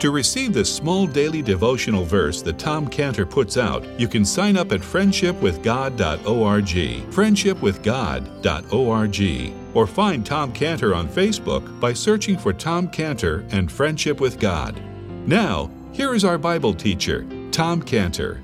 To 0.00 0.10
receive 0.10 0.52
this 0.54 0.74
small 0.74 1.06
daily 1.06 1.42
devotional 1.42 2.06
verse 2.06 2.40
that 2.40 2.58
Tom 2.58 2.88
Cantor 2.88 3.26
puts 3.26 3.58
out, 3.58 3.86
you 4.00 4.08
can 4.08 4.24
sign 4.24 4.56
up 4.56 4.72
at 4.72 4.80
friendshipwithgod.org, 4.80 7.12
friendshipwithgod.org, 7.12 9.76
or 9.76 9.86
find 9.86 10.24
Tom 10.24 10.54
Cantor 10.54 10.94
on 10.94 11.06
Facebook 11.06 11.80
by 11.80 11.92
searching 11.92 12.38
for 12.38 12.54
Tom 12.54 12.88
Cantor 12.88 13.44
and 13.50 13.70
Friendship 13.70 14.20
with 14.20 14.40
God. 14.40 14.80
Now, 15.26 15.70
here 15.92 16.14
is 16.14 16.24
our 16.24 16.38
Bible 16.38 16.72
teacher, 16.72 17.26
Tom 17.50 17.82
Cantor. 17.82 18.40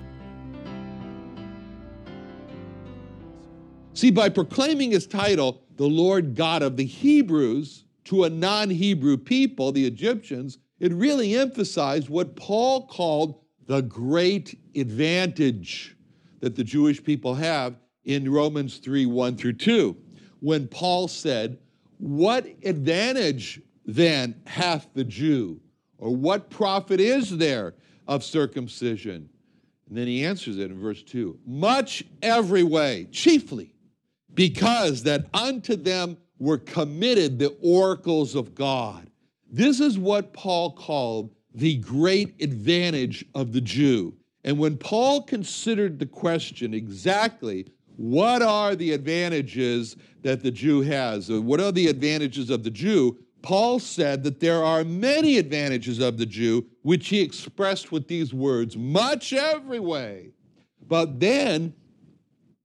See, 3.94 4.10
by 4.10 4.28
proclaiming 4.28 4.90
his 4.90 5.06
title, 5.06 5.62
the 5.76 5.88
Lord 5.88 6.34
God 6.34 6.62
of 6.62 6.76
the 6.76 6.84
Hebrews, 6.84 7.86
to 8.04 8.24
a 8.24 8.30
non 8.30 8.68
Hebrew 8.68 9.16
people, 9.16 9.72
the 9.72 9.86
Egyptians, 9.86 10.58
it 10.78 10.92
really 10.92 11.34
emphasized 11.34 12.08
what 12.08 12.36
Paul 12.36 12.86
called 12.86 13.40
the 13.66 13.82
great 13.82 14.58
advantage 14.74 15.96
that 16.40 16.54
the 16.56 16.64
Jewish 16.64 17.02
people 17.02 17.34
have 17.34 17.76
in 18.04 18.30
Romans 18.30 18.78
3 18.78 19.06
1 19.06 19.36
through 19.36 19.54
2. 19.54 19.96
When 20.40 20.68
Paul 20.68 21.08
said, 21.08 21.58
What 21.98 22.46
advantage 22.64 23.60
then 23.84 24.40
hath 24.46 24.88
the 24.94 25.04
Jew? 25.04 25.60
Or 25.98 26.14
what 26.14 26.50
profit 26.50 27.00
is 27.00 27.36
there 27.36 27.74
of 28.06 28.22
circumcision? 28.22 29.28
And 29.88 29.96
then 29.96 30.06
he 30.06 30.24
answers 30.24 30.58
it 30.58 30.70
in 30.70 30.80
verse 30.80 31.02
2 31.02 31.38
Much 31.46 32.04
every 32.22 32.62
way, 32.62 33.08
chiefly 33.10 33.72
because 34.36 35.02
that 35.02 35.26
unto 35.34 35.74
them 35.74 36.18
were 36.38 36.58
committed 36.58 37.38
the 37.38 37.56
oracles 37.60 38.36
of 38.36 38.54
God. 38.54 39.10
This 39.50 39.80
is 39.80 39.98
what 39.98 40.32
Paul 40.32 40.72
called 40.72 41.34
the 41.54 41.76
great 41.76 42.34
advantage 42.42 43.24
of 43.34 43.52
the 43.52 43.60
Jew. 43.60 44.14
And 44.44 44.58
when 44.58 44.76
Paul 44.76 45.22
considered 45.22 45.98
the 45.98 46.06
question 46.06 46.74
exactly 46.74 47.66
what 47.96 48.42
are 48.42 48.76
the 48.76 48.92
advantages 48.92 49.96
that 50.22 50.42
the 50.42 50.50
Jew 50.50 50.82
has, 50.82 51.30
uh, 51.30 51.40
what 51.40 51.60
are 51.60 51.72
the 51.72 51.88
advantages 51.88 52.50
of 52.50 52.62
the 52.62 52.70
Jew, 52.70 53.18
Paul 53.42 53.78
said 53.78 54.22
that 54.24 54.40
there 54.40 54.62
are 54.62 54.84
many 54.84 55.38
advantages 55.38 56.00
of 56.00 56.18
the 56.18 56.26
Jew, 56.26 56.66
which 56.82 57.08
he 57.08 57.20
expressed 57.20 57.92
with 57.92 58.08
these 58.08 58.34
words 58.34 58.76
much 58.76 59.32
every 59.32 59.80
way. 59.80 60.32
But 60.86 61.20
then 61.20 61.74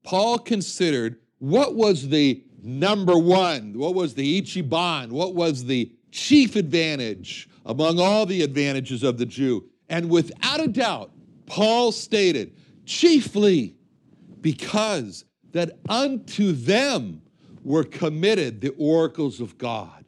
Paul 0.04 0.40
considered 0.40 1.20
what 1.40 1.76
was 1.76 2.10
the 2.10 2.44
number 2.62 3.18
one? 3.18 3.78
What 3.78 3.96
was 3.96 4.14
the 4.14 4.42
Ichiban? 4.42 5.12
What 5.12 5.36
was 5.36 5.66
the 5.66 5.92
chief 6.12 6.56
advantage 6.56 7.50
among 7.66 8.00
all 8.00 8.26
the 8.26 8.42
advantages 8.44 9.04
of 9.04 9.18
the 9.18 9.26
Jew? 9.26 9.66
And 9.90 10.10
without 10.10 10.62
a 10.62 10.68
doubt, 10.68 11.12
Paul 11.46 11.92
stated, 11.92 12.56
chiefly 12.86 13.76
because 14.42 15.26
that 15.52 15.78
unto 15.90 16.52
them 16.52 17.22
were 17.64 17.84
committed 17.84 18.62
the 18.62 18.74
oracles 18.78 19.40
of 19.40 19.58
God. 19.58 20.06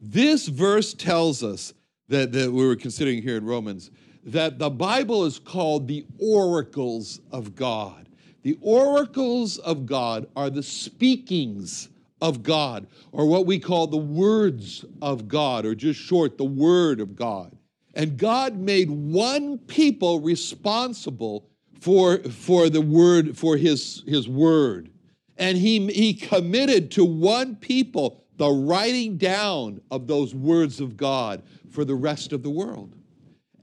This 0.00 0.46
verse 0.46 0.94
tells 0.94 1.42
us 1.42 1.74
that, 2.08 2.32
that 2.32 2.52
we 2.52 2.66
were 2.66 2.76
considering 2.76 3.22
here 3.22 3.36
in 3.36 3.44
Romans 3.44 3.90
that 4.24 4.58
the 4.58 4.70
Bible 4.70 5.24
is 5.24 5.38
called 5.38 5.86
the 5.86 6.04
oracles 6.18 7.20
of 7.30 7.54
God. 7.54 8.08
The 8.42 8.58
oracles 8.60 9.58
of 9.58 9.86
God 9.86 10.26
are 10.36 10.50
the 10.50 10.62
speakings 10.62 11.88
of 12.20 12.42
God, 12.42 12.86
or 13.12 13.26
what 13.26 13.46
we 13.46 13.58
call 13.58 13.86
the 13.86 13.96
words 13.96 14.84
of 15.02 15.28
God, 15.28 15.66
or 15.66 15.74
just 15.74 16.00
short, 16.00 16.38
the 16.38 16.44
Word 16.44 17.00
of 17.00 17.14
God. 17.14 17.56
And 17.94 18.18
God 18.18 18.56
made 18.58 18.90
one 18.90 19.58
people 19.58 20.20
responsible 20.20 21.48
for, 21.80 22.18
for 22.18 22.68
the 22.68 22.82
word, 22.82 23.38
for 23.38 23.56
his, 23.56 24.02
his 24.06 24.28
word. 24.28 24.90
And 25.38 25.56
he, 25.56 25.86
he 25.92 26.12
committed 26.12 26.90
to 26.92 27.04
one 27.04 27.56
people 27.56 28.24
the 28.36 28.50
writing 28.50 29.16
down 29.16 29.80
of 29.90 30.06
those 30.06 30.34
words 30.34 30.80
of 30.80 30.96
God 30.96 31.42
for 31.70 31.84
the 31.84 31.94
rest 31.94 32.32
of 32.32 32.42
the 32.42 32.50
world. 32.50 32.94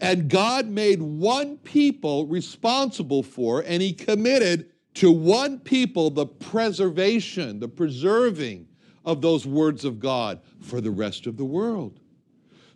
And 0.02 0.30
God 0.30 0.68
made 0.68 1.02
one 1.02 1.58
people 1.58 2.26
responsible 2.26 3.24
for, 3.24 3.62
and 3.62 3.82
he 3.82 3.94
committed 3.94 4.70
to 4.96 5.12
one 5.12 5.60
people 5.60 6.10
the 6.10 6.26
preservation, 6.26 7.60
the 7.60 7.68
preserving 7.68 8.68
of 9.06 9.22
those 9.22 9.46
words 9.46 9.86
of 9.86 10.00
God 10.00 10.40
for 10.62 10.82
the 10.82 10.92
rest 10.92 11.28
of 11.28 11.38
the 11.38 11.46
world. 11.46 12.00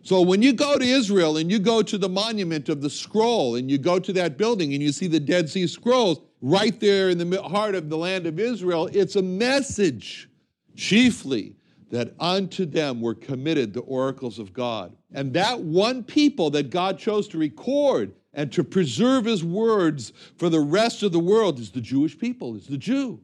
So 0.02 0.22
when 0.22 0.42
you 0.42 0.52
go 0.52 0.78
to 0.78 0.84
Israel 0.84 1.36
and 1.36 1.50
you 1.50 1.58
go 1.58 1.82
to 1.82 1.98
the 1.98 2.08
monument 2.08 2.68
of 2.68 2.80
the 2.80 2.90
scroll 2.90 3.56
and 3.56 3.70
you 3.70 3.78
go 3.78 3.98
to 3.98 4.12
that 4.14 4.38
building 4.38 4.72
and 4.72 4.82
you 4.82 4.92
see 4.92 5.06
the 5.06 5.20
Dead 5.20 5.48
Sea 5.50 5.66
Scrolls 5.66 6.20
right 6.40 6.78
there 6.80 7.10
in 7.10 7.18
the 7.18 7.42
heart 7.42 7.74
of 7.74 7.90
the 7.90 7.98
land 7.98 8.26
of 8.26 8.38
Israel, 8.38 8.88
it's 8.92 9.16
a 9.16 9.22
message 9.22 10.28
chiefly 10.76 11.56
that 11.90 12.14
unto 12.20 12.64
them 12.64 13.00
were 13.00 13.14
committed 13.14 13.72
the 13.72 13.80
oracles 13.80 14.38
of 14.38 14.52
God. 14.52 14.94
And 15.12 15.32
that 15.32 15.60
one 15.60 16.04
people 16.04 16.50
that 16.50 16.70
God 16.70 16.98
chose 16.98 17.28
to 17.28 17.38
record 17.38 18.12
and 18.38 18.52
to 18.52 18.62
preserve 18.62 19.24
his 19.24 19.42
words 19.42 20.12
for 20.36 20.48
the 20.48 20.60
rest 20.60 21.02
of 21.02 21.10
the 21.10 21.18
world 21.18 21.58
is 21.58 21.72
the 21.72 21.80
Jewish 21.80 22.16
people, 22.16 22.54
is 22.54 22.68
the 22.68 22.78
Jew. 22.78 23.18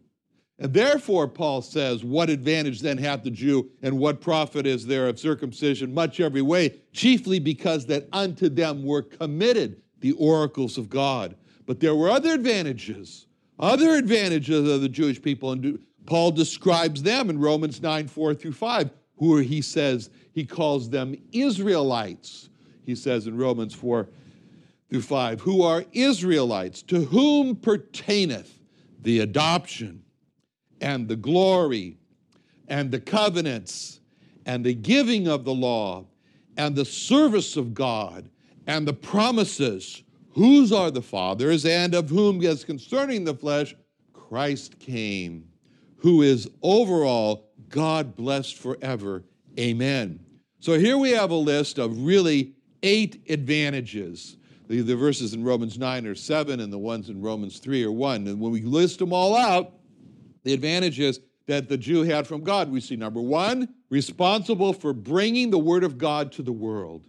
And 0.59 0.75
therefore, 0.75 1.29
Paul 1.29 1.63
says, 1.63 2.03
What 2.03 2.31
advantage 2.31 2.81
then 2.81 2.99
hath 2.99 3.23
the 3.23 3.31
Jew, 3.31 3.71
and 3.81 4.01
what 4.01 4.21
profit 4.21 4.67
is 4.67 4.85
there 4.85 5.07
of 5.07 5.21
circumcision? 5.21 5.95
Much 5.95 6.19
every 6.19 6.43
way, 6.43 6.81
chiefly 6.93 7.39
because 7.39 7.87
that 7.87 8.09
unto 8.13 8.49
them 8.49 8.83
were 8.83 9.03
committed 9.03 9.81
the 10.01 10.13
oracles 10.13 10.79
of 10.79 10.91
God. 10.91 11.37
But 11.65 11.79
there 11.79 11.95
were 11.95 12.11
other 12.11 12.33
advantages, 12.33 13.29
other 13.61 13.95
advantages 13.95 14.69
of 14.69 14.81
the 14.81 14.89
Jewish 14.89 15.23
people, 15.23 15.53
and 15.53 15.79
Paul 16.07 16.33
describes 16.33 17.05
them 17.05 17.31
in 17.31 17.39
Romans 17.39 17.81
9 17.81 18.09
4 18.09 18.35
through 18.35 18.53
5, 18.53 18.91
who 19.19 19.37
he 19.37 19.63
says 19.63 20.11
he 20.33 20.45
calls 20.45 20.91
them 20.91 21.15
Israelites. 21.31 22.51
He 22.85 22.97
says 22.97 23.29
in 23.29 23.37
Romans 23.37 23.75
4 23.75 24.09
through 24.91 25.03
5, 25.03 25.41
who 25.41 25.63
are 25.63 25.85
Israelites, 25.93 26.83
to 26.83 27.05
whom 27.05 27.57
pertaineth 27.57 28.59
the 29.03 29.21
adoption 29.21 30.03
and 30.81 31.09
the 31.09 31.17
glory 31.17 31.99
and 32.69 32.91
the 32.91 33.01
covenants 33.01 34.01
and 34.47 34.65
the 34.65 34.75
giving 34.75 35.29
of 35.29 35.45
the 35.45 35.55
law 35.55 36.05
and 36.57 36.77
the 36.77 36.85
service 36.85 37.57
of 37.57 37.75
God 37.75 38.29
and 38.67 38.87
the 38.87 38.93
promises, 38.93 40.03
whose 40.31 40.73
are 40.73 40.91
the 40.91 41.03
fathers, 41.03 41.67
and 41.67 41.95
of 41.95 42.09
whom, 42.09 42.43
as 42.45 42.65
concerning 42.65 43.25
the 43.25 43.35
flesh, 43.35 43.75
Christ 44.13 44.79
came, 44.79 45.49
who 45.97 46.23
is 46.23 46.49
over 46.63 47.05
all 47.05 47.51
God 47.69 48.17
blessed 48.17 48.57
forever. 48.57 49.25
Amen. 49.59 50.21
So 50.61 50.79
here 50.79 50.97
we 50.97 51.11
have 51.11 51.31
a 51.31 51.35
list 51.35 51.79
of 51.79 52.05
really 52.05 52.55
eight 52.83 53.23
advantages 53.29 54.37
The, 54.69 54.81
the 54.81 54.97
verses 54.97 55.35
in 55.35 55.45
Romans 55.45 55.79
9 55.79 56.07
are 56.07 56.15
7, 56.15 56.61
and 56.61 56.73
the 56.73 56.79
ones 56.79 57.11
in 57.11 57.21
Romans 57.21 57.59
3 57.59 57.85
are 57.85 57.93
1. 57.93 58.27
And 58.27 58.41
when 58.41 58.53
we 58.53 58.63
list 58.63 58.99
them 58.99 59.13
all 59.13 59.37
out, 59.37 59.73
the 60.43 60.55
advantages 60.55 61.21
that 61.47 61.69
the 61.69 61.77
Jew 61.77 62.03
had 62.03 62.27
from 62.27 62.43
God, 62.43 62.71
we 62.71 62.81
see 62.81 62.97
number 62.97 63.21
one, 63.21 63.69
responsible 63.91 64.73
for 64.73 64.93
bringing 64.93 65.51
the 65.51 65.59
Word 65.59 65.85
of 65.85 65.99
God 65.99 66.33
to 66.33 66.43
the 66.43 66.53
world. 66.53 67.05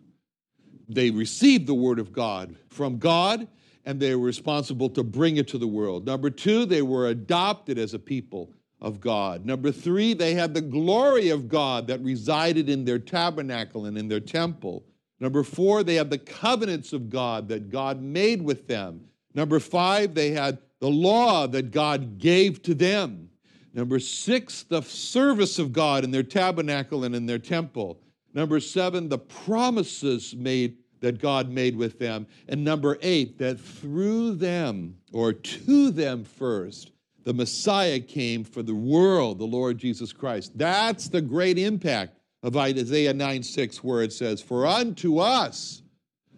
They 0.89 1.09
received 1.09 1.67
the 1.67 1.73
Word 1.73 1.99
of 1.99 2.11
God 2.11 2.55
from 2.69 2.97
God, 2.97 3.47
and 3.85 3.99
they 3.99 4.15
were 4.15 4.25
responsible 4.25 4.89
to 4.89 5.03
bring 5.03 5.37
it 5.37 5.47
to 5.49 5.57
the 5.57 5.67
world. 5.67 6.05
Number 6.05 6.29
two, 6.29 6.65
they 6.65 6.81
were 6.81 7.07
adopted 7.07 7.77
as 7.77 7.93
a 7.93 7.99
people 7.99 8.51
of 8.81 8.99
God. 8.99 9.45
Number 9.45 9.71
three, 9.71 10.13
they 10.13 10.33
had 10.33 10.53
the 10.53 10.61
glory 10.61 11.29
of 11.29 11.47
God 11.47 11.87
that 11.87 12.01
resided 12.01 12.69
in 12.69 12.83
their 12.83 12.99
tabernacle 12.99 13.85
and 13.85 13.97
in 13.97 14.07
their 14.07 14.19
temple. 14.19 14.85
Number 15.19 15.43
four, 15.43 15.83
they 15.83 15.95
had 15.95 16.09
the 16.09 16.17
covenants 16.17 16.93
of 16.93 17.09
God 17.09 17.47
that 17.49 17.69
God 17.69 18.01
made 18.01 18.41
with 18.41 18.67
them. 18.67 19.05
Number 19.33 19.59
five, 19.59 20.13
they 20.13 20.31
had 20.31 20.59
the 20.79 20.89
law 20.89 21.47
that 21.47 21.71
God 21.71 22.17
gave 22.17 22.61
to 22.63 22.73
them. 22.73 23.29
Number 23.73 23.99
six, 23.99 24.63
the 24.63 24.81
service 24.81 25.59
of 25.59 25.73
God 25.73 26.03
in 26.03 26.11
their 26.11 26.23
tabernacle 26.23 27.03
and 27.03 27.15
in 27.15 27.25
their 27.25 27.39
temple. 27.39 27.99
Number 28.33 28.59
seven, 28.59 29.09
the 29.09 29.17
promises 29.17 30.35
made 30.35 30.77
that 31.01 31.21
God 31.21 31.49
made 31.49 31.75
with 31.75 31.99
them. 31.99 32.25
And 32.47 32.63
number 32.63 32.97
eight, 33.01 33.37
that 33.39 33.59
through 33.59 34.35
them 34.35 34.97
or 35.11 35.33
to 35.33 35.91
them 35.91 36.23
first, 36.23 36.91
the 37.23 37.33
Messiah 37.33 37.99
came 37.99 38.43
for 38.43 38.63
the 38.63 38.75
world, 38.75 39.39
the 39.39 39.45
Lord 39.45 39.77
Jesus 39.77 40.13
Christ. 40.13 40.57
That's 40.57 41.09
the 41.09 41.21
great 41.21 41.57
impact 41.57 42.17
of 42.45 42.55
Isaiah 42.55 43.11
9 43.11 43.41
6, 43.41 43.83
where 43.83 44.03
it 44.03 44.13
says, 44.13 44.39
For 44.39 44.67
unto 44.67 45.17
us 45.17 45.81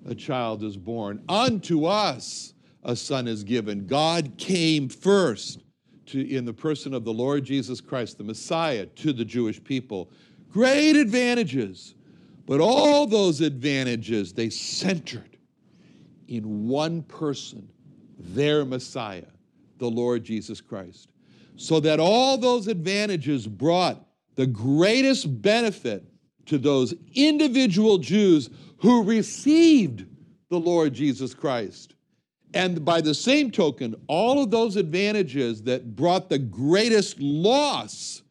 a 0.07 0.15
child 0.15 0.63
is 0.63 0.77
born, 0.77 1.21
unto 1.27 1.83
us 1.83 2.53
a 2.85 2.95
son 2.95 3.27
is 3.27 3.43
given. 3.43 3.85
God 3.85 4.31
came 4.37 4.87
first 4.87 5.63
to, 6.05 6.25
in 6.33 6.45
the 6.45 6.53
person 6.53 6.93
of 6.93 7.03
the 7.03 7.11
Lord 7.11 7.43
Jesus 7.43 7.81
Christ, 7.81 8.17
the 8.17 8.23
Messiah, 8.23 8.85
to 8.85 9.11
the 9.11 9.25
Jewish 9.25 9.61
people. 9.61 10.09
Great 10.49 10.95
advantages, 10.95 11.95
but 12.45 12.61
all 12.61 13.05
those 13.05 13.41
advantages, 13.41 14.31
they 14.31 14.49
centered 14.49 15.37
in 16.29 16.69
one 16.69 17.03
person, 17.03 17.67
their 18.17 18.63
Messiah, 18.63 19.25
the 19.77 19.89
Lord 19.89 20.23
Jesus 20.23 20.61
Christ. 20.61 21.09
So 21.57 21.81
that 21.81 21.99
all 21.99 22.37
those 22.37 22.69
advantages 22.69 23.45
brought 23.45 24.06
the 24.37 24.47
greatest 24.47 25.41
benefit 25.41 26.05
to 26.45 26.57
those 26.57 26.93
individual 27.13 27.97
Jews 27.97 28.49
who 28.77 29.03
received 29.03 30.05
the 30.49 30.59
Lord 30.59 30.93
Jesus 30.93 31.33
Christ. 31.33 31.95
And 32.53 32.85
by 32.85 33.01
the 33.01 33.13
same 33.13 33.51
token, 33.51 33.95
all 34.07 34.41
of 34.41 34.51
those 34.51 34.77
advantages 34.77 35.63
that 35.63 35.95
brought 35.95 36.29
the 36.29 36.39
greatest 36.39 37.19
loss 37.19 38.21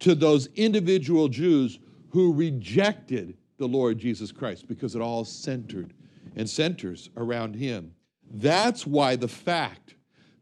to 0.00 0.14
those 0.14 0.48
individual 0.54 1.28
Jews 1.28 1.80
who 2.10 2.32
rejected 2.32 3.36
the 3.56 3.66
Lord 3.66 3.98
Jesus 3.98 4.30
Christ 4.30 4.68
because 4.68 4.94
it 4.94 5.00
all 5.00 5.24
centered 5.24 5.94
and 6.36 6.48
centers 6.48 7.10
around 7.16 7.56
him. 7.56 7.92
That's 8.34 8.86
why 8.86 9.16
the 9.16 9.28
fact 9.28 9.94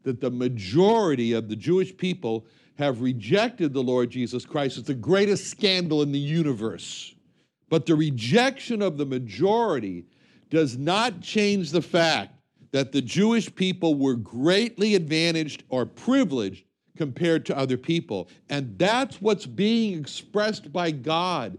that 0.03 0.19
the 0.19 0.31
majority 0.31 1.33
of 1.33 1.47
the 1.47 1.55
Jewish 1.55 1.95
people 1.95 2.45
have 2.75 3.01
rejected 3.01 3.73
the 3.73 3.83
Lord 3.83 4.09
Jesus 4.09 4.45
Christ. 4.45 4.77
It's 4.77 4.87
the 4.87 4.93
greatest 4.93 5.47
scandal 5.49 6.01
in 6.01 6.11
the 6.11 6.19
universe. 6.19 7.13
But 7.69 7.85
the 7.85 7.95
rejection 7.95 8.81
of 8.81 8.97
the 8.97 9.05
majority 9.05 10.05
does 10.49 10.77
not 10.77 11.21
change 11.21 11.71
the 11.71 11.81
fact 11.81 12.35
that 12.71 12.91
the 12.91 13.01
Jewish 13.01 13.53
people 13.53 13.95
were 13.95 14.15
greatly 14.15 14.95
advantaged 14.95 15.63
or 15.69 15.85
privileged 15.85 16.65
compared 16.97 17.45
to 17.45 17.57
other 17.57 17.77
people. 17.77 18.29
And 18.49 18.77
that's 18.77 19.21
what's 19.21 19.45
being 19.45 19.99
expressed 19.99 20.71
by 20.71 20.91
God. 20.91 21.57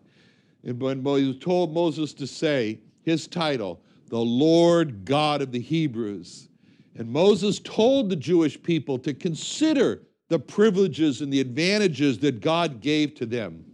And 0.64 0.80
when 0.80 1.04
he 1.04 1.38
told 1.38 1.72
Moses 1.72 2.14
to 2.14 2.26
say 2.26 2.80
his 3.02 3.26
title, 3.26 3.80
the 4.08 4.18
Lord 4.18 5.04
God 5.04 5.42
of 5.42 5.52
the 5.52 5.60
Hebrews. 5.60 6.48
And 6.96 7.08
Moses 7.08 7.58
told 7.58 8.08
the 8.08 8.16
Jewish 8.16 8.62
people 8.62 8.98
to 9.00 9.12
consider 9.12 10.02
the 10.28 10.38
privileges 10.38 11.20
and 11.20 11.32
the 11.32 11.40
advantages 11.40 12.18
that 12.20 12.40
God 12.40 12.80
gave 12.80 13.14
to 13.16 13.26
them. 13.26 13.64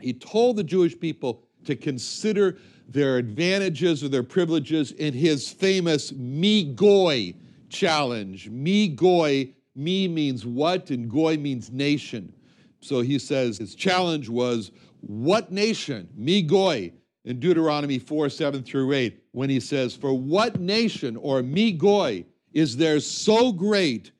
He 0.00 0.12
told 0.12 0.56
the 0.56 0.64
Jewish 0.64 0.98
people 0.98 1.44
to 1.64 1.76
consider 1.76 2.58
their 2.88 3.18
advantages 3.18 4.02
or 4.02 4.08
their 4.08 4.22
privileges 4.22 4.92
in 4.92 5.14
his 5.14 5.48
famous 5.48 6.12
me 6.12 6.64
goy 6.64 7.34
challenge. 7.68 8.50
Me 8.50 8.88
goy, 8.88 9.52
me 9.74 10.08
means 10.08 10.44
what, 10.44 10.90
and 10.90 11.10
goy 11.10 11.36
means 11.36 11.70
nation. 11.70 12.32
So 12.80 13.00
he 13.00 13.18
says 13.18 13.58
his 13.58 13.74
challenge 13.74 14.28
was, 14.28 14.72
What 15.00 15.52
nation? 15.52 16.08
Me 16.14 16.42
goy. 16.42 16.92
In 17.24 17.38
Deuteronomy 17.38 18.00
4 18.00 18.28
7 18.28 18.64
through 18.64 18.92
8, 18.92 19.22
when 19.30 19.48
he 19.48 19.60
says, 19.60 19.94
For 19.94 20.12
what 20.12 20.60
nation 20.60 21.16
or 21.16 21.42
me 21.42 21.70
goy 21.70 22.24
is 22.52 22.76
there 22.76 22.98
so 22.98 23.52
great 23.52 24.10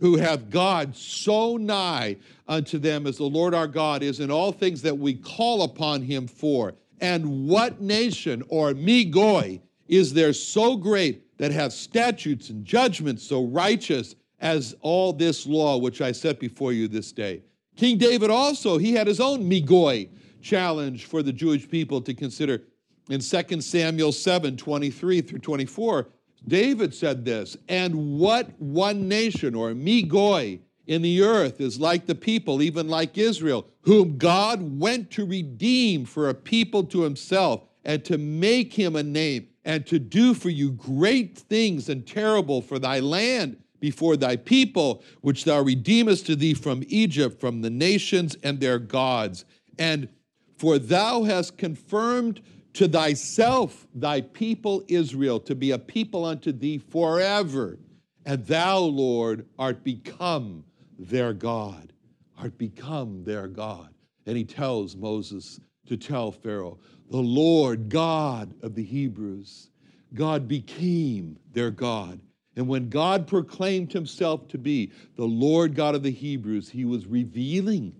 who 0.00 0.16
have 0.16 0.50
God 0.50 0.96
so 0.96 1.56
nigh 1.56 2.16
unto 2.46 2.78
them 2.78 3.06
as 3.06 3.18
the 3.18 3.24
Lord 3.24 3.54
our 3.54 3.68
God 3.68 4.02
is 4.02 4.20
in 4.20 4.30
all 4.30 4.52
things 4.52 4.82
that 4.82 4.98
we 4.98 5.14
call 5.14 5.62
upon 5.62 6.02
him 6.02 6.26
for. 6.26 6.74
And 7.00 7.46
what 7.46 7.80
nation 7.80 8.42
or 8.48 8.74
me 8.74 9.04
goy 9.04 9.60
is 9.86 10.12
there 10.12 10.32
so 10.32 10.76
great 10.76 11.38
that 11.38 11.52
have 11.52 11.72
statutes 11.72 12.50
and 12.50 12.64
judgments 12.64 13.22
so 13.22 13.44
righteous 13.44 14.16
as 14.40 14.74
all 14.80 15.12
this 15.12 15.46
law 15.46 15.78
which 15.78 16.00
I 16.00 16.12
set 16.12 16.40
before 16.40 16.72
you 16.72 16.88
this 16.88 17.12
day? 17.12 17.42
King 17.76 17.98
David 17.98 18.30
also, 18.30 18.78
he 18.78 18.92
had 18.92 19.06
his 19.06 19.20
own 19.20 19.48
me 19.48 19.60
goy 19.60 20.08
challenge 20.42 21.04
for 21.04 21.22
the 21.22 21.32
Jewish 21.32 21.68
people 21.68 22.00
to 22.02 22.14
consider. 22.14 22.62
In 23.08 23.20
2 23.20 23.60
Samuel 23.60 24.12
7 24.12 24.56
23 24.56 25.20
through 25.22 25.38
24, 25.38 26.08
David 26.46 26.94
said 26.94 27.24
this, 27.24 27.56
and 27.68 28.18
what 28.18 28.60
one 28.60 29.08
nation 29.08 29.54
or 29.54 29.74
me 29.74 30.02
goy 30.02 30.60
in 30.86 31.02
the 31.02 31.22
earth 31.22 31.60
is 31.60 31.78
like 31.78 32.06
the 32.06 32.14
people, 32.14 32.62
even 32.62 32.88
like 32.88 33.18
Israel, 33.18 33.66
whom 33.82 34.16
God 34.16 34.80
went 34.80 35.10
to 35.12 35.26
redeem 35.26 36.04
for 36.04 36.28
a 36.28 36.34
people 36.34 36.84
to 36.84 37.02
himself 37.02 37.64
and 37.84 38.04
to 38.04 38.18
make 38.18 38.72
him 38.72 38.96
a 38.96 39.02
name 39.02 39.48
and 39.64 39.86
to 39.86 39.98
do 39.98 40.32
for 40.32 40.48
you 40.48 40.70
great 40.70 41.36
things 41.36 41.88
and 41.88 42.06
terrible 42.06 42.62
for 42.62 42.78
thy 42.78 43.00
land 43.00 43.62
before 43.80 44.16
thy 44.16 44.36
people, 44.36 45.02
which 45.20 45.44
thou 45.44 45.60
redeemest 45.60 46.26
to 46.26 46.34
thee 46.34 46.54
from 46.54 46.82
Egypt, 46.88 47.38
from 47.40 47.60
the 47.60 47.70
nations 47.70 48.36
and 48.42 48.60
their 48.60 48.78
gods. 48.78 49.44
And 49.78 50.08
for 50.56 50.78
thou 50.78 51.22
hast 51.22 51.58
confirmed 51.58 52.40
to 52.74 52.88
thyself 52.88 53.86
thy 53.94 54.20
people 54.20 54.84
Israel 54.88 55.40
to 55.40 55.54
be 55.54 55.72
a 55.72 55.78
people 55.78 56.24
unto 56.24 56.52
thee 56.52 56.78
forever. 56.78 57.78
And 58.24 58.46
thou, 58.46 58.78
Lord, 58.78 59.46
art 59.58 59.82
become 59.82 60.64
their 60.98 61.32
God, 61.32 61.92
art 62.36 62.58
become 62.58 63.24
their 63.24 63.48
God. 63.48 63.88
And 64.26 64.36
he 64.36 64.44
tells 64.44 64.96
Moses 64.96 65.60
to 65.86 65.96
tell 65.96 66.30
Pharaoh, 66.30 66.78
the 67.10 67.16
Lord 67.16 67.88
God 67.88 68.54
of 68.62 68.74
the 68.74 68.84
Hebrews, 68.84 69.70
God 70.14 70.46
became 70.46 71.38
their 71.52 71.70
God. 71.70 72.20
And 72.56 72.68
when 72.68 72.88
God 72.88 73.26
proclaimed 73.26 73.92
himself 73.92 74.48
to 74.48 74.58
be 74.58 74.92
the 75.16 75.24
Lord 75.24 75.74
God 75.74 75.94
of 75.94 76.02
the 76.02 76.10
Hebrews, 76.10 76.68
he 76.68 76.84
was 76.84 77.06
revealing 77.06 77.94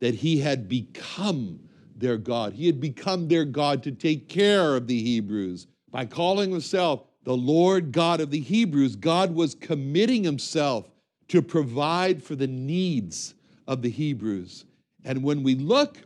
that 0.00 0.14
he 0.14 0.38
had 0.38 0.68
become 0.68 1.60
their 1.96 2.16
God. 2.16 2.52
He 2.52 2.66
had 2.66 2.80
become 2.80 3.28
their 3.28 3.44
God 3.44 3.82
to 3.84 3.92
take 3.92 4.28
care 4.28 4.76
of 4.76 4.86
the 4.86 5.02
Hebrews. 5.02 5.66
By 5.90 6.06
calling 6.06 6.50
himself 6.50 7.04
the 7.24 7.36
Lord 7.36 7.92
God 7.92 8.20
of 8.20 8.30
the 8.30 8.40
Hebrews, 8.40 8.96
God 8.96 9.34
was 9.34 9.54
committing 9.54 10.24
himself 10.24 10.90
to 11.28 11.42
provide 11.42 12.22
for 12.22 12.34
the 12.34 12.46
needs 12.46 13.34
of 13.66 13.82
the 13.82 13.90
Hebrews. 13.90 14.64
And 15.04 15.22
when 15.22 15.42
we 15.42 15.54
look 15.54 15.98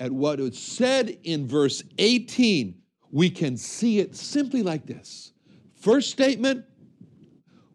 at 0.00 0.12
what 0.12 0.40
is 0.40 0.58
said 0.58 1.18
in 1.24 1.46
verse 1.46 1.82
18, 1.98 2.74
we 3.10 3.30
can 3.30 3.56
see 3.56 3.98
it 4.00 4.14
simply 4.14 4.62
like 4.62 4.86
this. 4.86 5.32
First 5.74 6.10
statement 6.10 6.64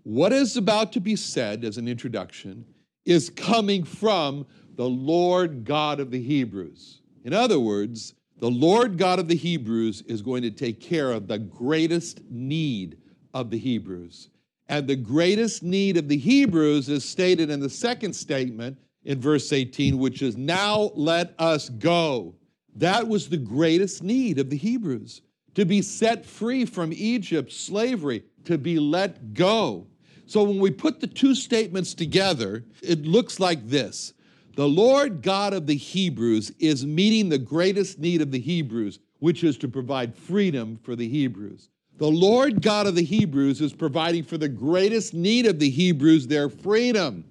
what 0.03 0.33
is 0.33 0.57
about 0.57 0.91
to 0.93 0.99
be 0.99 1.15
said 1.15 1.63
as 1.63 1.77
an 1.77 1.87
introduction 1.87 2.65
is 3.05 3.29
coming 3.29 3.85
from 3.85 4.45
the 4.75 4.87
Lord 4.87 5.63
God 5.63 5.99
of 6.01 6.11
the 6.11 6.21
Hebrews. 6.21 7.01
In 7.23 7.33
other 7.33 7.59
words, 7.59 8.13
the 8.39 8.51
Lord 8.51 8.97
God 8.97 9.19
of 9.19 9.27
the 9.27 9.35
Hebrews 9.35 10.01
is 10.01 10.21
going 10.21 10.41
to 10.43 10.51
take 10.51 10.81
care 10.81 11.11
of 11.11 11.27
the 11.27 11.39
greatest 11.39 12.21
need 12.29 12.97
of 13.33 13.49
the 13.49 13.57
Hebrews. 13.57 14.29
And 14.67 14.87
the 14.87 14.95
greatest 14.95 15.63
need 15.63 15.97
of 15.97 16.07
the 16.07 16.17
Hebrews 16.17 16.89
is 16.89 17.05
stated 17.05 17.49
in 17.49 17.59
the 17.59 17.69
second 17.69 18.13
statement 18.13 18.77
in 19.05 19.19
verse 19.19 19.51
18, 19.51 19.97
which 19.97 20.21
is, 20.21 20.37
Now 20.37 20.91
let 20.95 21.33
us 21.39 21.69
go. 21.69 22.35
That 22.75 23.07
was 23.07 23.29
the 23.29 23.37
greatest 23.37 24.03
need 24.03 24.39
of 24.39 24.49
the 24.49 24.57
Hebrews 24.57 25.21
to 25.55 25.65
be 25.65 25.81
set 25.81 26.25
free 26.25 26.65
from 26.65 26.91
Egypt 26.93 27.51
slavery, 27.51 28.23
to 28.45 28.57
be 28.57 28.79
let 28.79 29.33
go. 29.33 29.87
So 30.25 30.43
when 30.43 30.59
we 30.59 30.71
put 30.71 30.99
the 30.99 31.07
two 31.07 31.35
statements 31.35 31.93
together, 31.93 32.63
it 32.81 33.05
looks 33.05 33.39
like 33.39 33.67
this 33.67 34.13
The 34.55 34.67
Lord 34.67 35.23
God 35.23 35.53
of 35.53 35.65
the 35.65 35.75
Hebrews 35.75 36.51
is 36.59 36.85
meeting 36.85 37.29
the 37.29 37.39
greatest 37.39 37.97
need 37.97 38.21
of 38.21 38.31
the 38.31 38.39
Hebrews, 38.39 38.99
which 39.19 39.43
is 39.43 39.57
to 39.59 39.67
provide 39.67 40.15
freedom 40.15 40.77
for 40.83 40.95
the 40.95 41.07
Hebrews. 41.07 41.69
The 41.97 42.09
Lord 42.09 42.61
God 42.61 42.85
of 42.85 42.95
the 42.95 43.03
Hebrews 43.03 43.61
is 43.61 43.73
providing 43.73 44.23
for 44.23 44.37
the 44.37 44.49
greatest 44.49 45.13
need 45.13 45.47
of 45.47 45.57
the 45.57 45.69
Hebrews 45.69 46.27
their 46.27 46.49
freedom. 46.49 47.23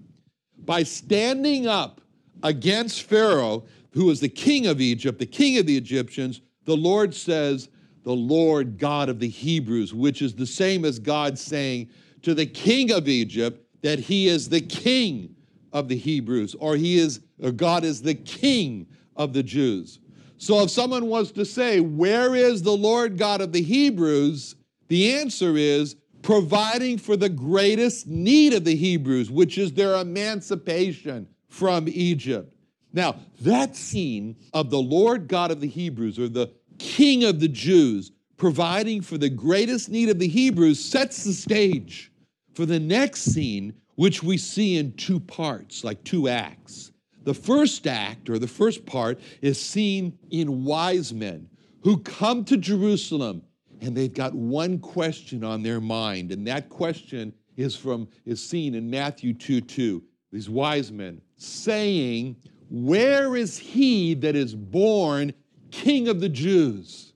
By 0.65 0.83
standing 0.83 1.67
up 1.67 2.01
against 2.43 3.03
Pharaoh, 3.05 3.65
who 3.91 4.11
is 4.11 4.21
the 4.21 4.29
king 4.29 4.67
of 4.67 4.81
Egypt, 4.81 5.19
the 5.19 5.27
king 5.27 5.59
of 5.59 5.67
the 5.67 5.77
Egyptians, 5.77 6.41
the 6.65 6.77
Lord 6.77 7.15
says, 7.15 7.69
The 8.03 8.13
Lord 8.13 8.79
God 8.79 9.09
of 9.09 9.21
the 9.21 9.29
Hebrews, 9.29 9.95
which 9.95 10.23
is 10.23 10.35
the 10.35 10.47
same 10.47 10.85
as 10.85 10.99
God 10.99 11.39
saying 11.39 11.89
to 12.23 12.35
the 12.35 12.47
king 12.47 12.91
of 12.91 13.09
Egypt 13.09 13.65
that 13.83 13.99
he 13.99 14.29
is 14.29 14.49
the 14.49 14.61
king 14.61 15.32
of 15.73 15.89
the 15.89 15.97
Hebrews, 15.97 16.55
or 16.59 16.77
he 16.77 16.99
is, 16.99 17.21
or 17.43 17.51
God 17.51 17.85
is 17.85 18.03
the 18.03 18.15
king 18.15 18.87
of 19.17 19.33
the 19.33 19.43
Jews. 19.43 19.99
So 20.39 20.63
if 20.63 20.71
someone 20.71 21.07
was 21.07 21.33
to 21.33 21.45
say, 21.45 21.81
Where 21.81 22.35
is 22.35 22.63
the 22.63 22.77
Lord 22.77 23.17
God 23.19 23.41
of 23.41 23.53
the 23.53 23.63
Hebrews? 23.63 24.57
The 24.89 25.15
answer 25.15 25.57
is 25.57 25.97
providing 26.23 26.99
for 26.99 27.17
the 27.17 27.29
greatest 27.29 28.07
need 28.07 28.53
of 28.53 28.65
the 28.65 28.77
Hebrews, 28.77 29.31
which 29.31 29.59
is 29.59 29.73
their 29.73 29.97
emancipation 29.97 31.29
from 31.49 31.87
Egypt. 31.89 32.55
Now, 32.93 33.17
that 33.41 33.75
scene 33.77 34.37
of 34.53 34.71
the 34.71 34.81
Lord 34.81 35.29
God 35.29 35.51
of 35.51 35.61
the 35.61 35.69
Hebrews, 35.69 36.19
or 36.19 36.29
the 36.29 36.53
King 36.79 37.25
of 37.25 37.41
the 37.41 37.49
Jews, 37.49 38.13
providing 38.37 39.01
for 39.01 39.19
the 39.19 39.31
greatest 39.31 39.89
need 39.89 40.09
of 40.09 40.19
the 40.19 40.29
Hebrews, 40.29 40.85
sets 40.85 41.25
the 41.25 41.33
stage 41.33 42.13
for 42.55 42.67
the 42.67 42.81
next 42.81 43.23
scene, 43.23 43.75
which 44.03 44.21
we 44.21 44.37
see 44.37 44.79
in 44.79 44.93
two 44.95 45.21
parts, 45.21 45.85
like 45.85 46.03
two 46.03 46.29
acts. 46.29 46.91
The 47.23 47.33
first 47.33 47.87
act, 47.87 48.29
or 48.29 48.37
the 48.37 48.49
first 48.49 48.85
part, 48.85 49.21
is 49.41 49.61
seen 49.61 50.19
in 50.33 50.65
wise 50.65 51.15
men 51.15 51.49
who 51.85 51.99
come 51.99 52.45
to 52.47 52.57
Jerusalem 52.57 53.43
and 53.81 53.97
they've 53.97 54.13
got 54.13 54.35
one 54.35 54.81
question 54.81 55.45
on 55.45 55.63
their 55.63 55.81
mind, 55.81 56.33
and 56.33 56.45
that 56.49 56.69
question 56.69 57.33
is 57.57 57.77
from 57.77 58.09
is 58.25 58.45
seen 58.45 58.75
in 58.75 58.91
Matthew 58.91 59.35
2 59.35 59.61
2. 59.61 60.03
These 60.33 60.51
wise 60.51 60.91
men 60.91 61.21
saying, 61.37 62.35
Where 62.71 63.37
is 63.37 63.57
he 63.57 64.15
that 64.15 64.35
is 64.35 64.53
born 64.53 65.33
King 65.71 66.09
of 66.09 66.21
the 66.21 66.29
Jews? 66.29 67.13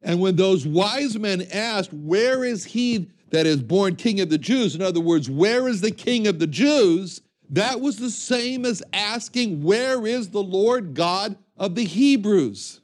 And 0.00 0.22
when 0.22 0.36
those 0.36 0.66
wise 0.66 1.18
men 1.18 1.46
asked, 1.52 1.92
Where 1.92 2.44
is 2.44 2.64
he 2.64 3.10
that 3.30 3.46
is 3.46 3.62
born 3.62 3.96
King 3.96 4.20
of 4.20 4.30
the 4.30 4.38
Jews? 4.38 4.74
In 4.74 4.82
other 4.82 5.00
words, 5.00 5.30
where 5.30 5.68
is 5.68 5.80
the 5.80 5.90
King 5.90 6.26
of 6.26 6.38
the 6.38 6.46
Jews? 6.46 7.22
That 7.48 7.80
was 7.80 7.96
the 7.96 8.10
same 8.10 8.64
as 8.64 8.82
asking, 8.92 9.62
Where 9.62 10.06
is 10.06 10.30
the 10.30 10.42
Lord 10.42 10.94
God 10.94 11.36
of 11.56 11.74
the 11.74 11.84
Hebrews? 11.84 12.80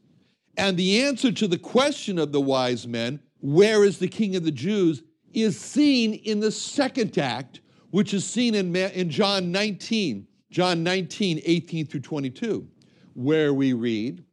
And 0.56 0.76
the 0.76 1.02
answer 1.02 1.30
to 1.32 1.46
the 1.46 1.58
question 1.58 2.18
of 2.18 2.32
the 2.32 2.40
wise 2.40 2.86
men, 2.86 3.20
Where 3.40 3.84
is 3.84 3.98
the 3.98 4.08
King 4.08 4.36
of 4.36 4.44
the 4.44 4.50
Jews? 4.50 5.02
is 5.36 5.60
seen 5.60 6.14
in 6.14 6.40
the 6.40 6.50
second 6.50 7.18
act, 7.18 7.60
which 7.90 8.14
is 8.14 8.24
seen 8.24 8.54
in, 8.54 8.74
in 8.74 9.10
John 9.10 9.52
19, 9.52 10.26
John 10.50 10.82
19, 10.82 11.42
18 11.44 11.86
through 11.86 12.00
22, 12.00 12.66
where 13.12 13.52
we 13.52 13.74
read, 13.74 14.24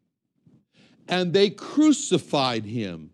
And 1.10 1.34
they 1.34 1.50
crucified 1.50 2.66
him 2.66 3.12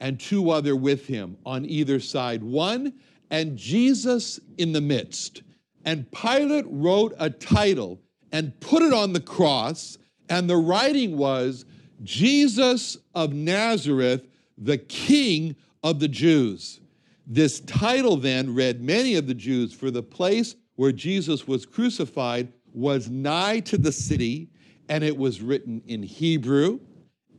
and 0.00 0.20
two 0.20 0.50
other 0.50 0.76
with 0.76 1.06
him 1.06 1.36
on 1.44 1.64
either 1.64 2.00
side, 2.00 2.42
one 2.42 2.92
and 3.30 3.56
Jesus 3.56 4.38
in 4.58 4.72
the 4.72 4.80
midst. 4.80 5.42
And 5.84 6.10
Pilate 6.12 6.66
wrote 6.68 7.14
a 7.18 7.30
title 7.30 8.00
and 8.32 8.58
put 8.60 8.82
it 8.82 8.92
on 8.92 9.12
the 9.12 9.20
cross, 9.20 9.98
and 10.28 10.50
the 10.50 10.56
writing 10.56 11.16
was 11.16 11.64
Jesus 12.02 12.98
of 13.14 13.32
Nazareth, 13.32 14.26
the 14.58 14.78
King 14.78 15.56
of 15.82 16.00
the 16.00 16.08
Jews. 16.08 16.80
This 17.26 17.60
title 17.60 18.16
then 18.16 18.54
read 18.54 18.80
many 18.80 19.14
of 19.14 19.26
the 19.26 19.34
Jews, 19.34 19.72
for 19.72 19.90
the 19.90 20.02
place 20.02 20.56
where 20.74 20.92
Jesus 20.92 21.48
was 21.48 21.66
crucified 21.66 22.52
was 22.72 23.08
nigh 23.08 23.60
to 23.60 23.78
the 23.78 23.92
city, 23.92 24.50
and 24.88 25.02
it 25.02 25.16
was 25.16 25.40
written 25.40 25.82
in 25.86 26.02
Hebrew 26.02 26.80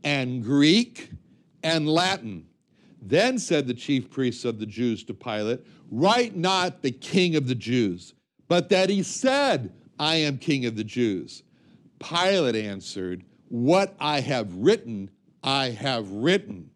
and 0.04 0.44
Greek 0.44 1.12
and 1.64 1.88
Latin. 1.88 2.48
Then 3.02 3.38
said 3.40 3.68
the 3.68 3.74
chief 3.74 4.10
priests 4.10 4.46
of 4.46 4.60
the 4.60 4.66
Jews 4.66 5.04
to 5.06 5.14
Pilate, 5.14 5.66
Write 5.90 6.36
not 6.36 6.82
the 6.82 6.92
king 6.92 7.36
of 7.36 7.48
the 7.48 7.56
Jews 7.56 8.14
but 8.48 8.70
that 8.70 8.90
he 8.90 9.04
said, 9.04 9.74
I 10.00 10.16
am 10.16 10.38
king 10.38 10.66
of 10.66 10.76
the 10.76 10.84
Jews. 10.84 11.44
Pilate 12.00 12.56
answered, 12.56 13.24
What 13.50 13.96
I 14.00 14.22
have 14.22 14.54
written, 14.56 15.10
I 15.44 15.70
have 15.72 16.10
written. 16.12 16.70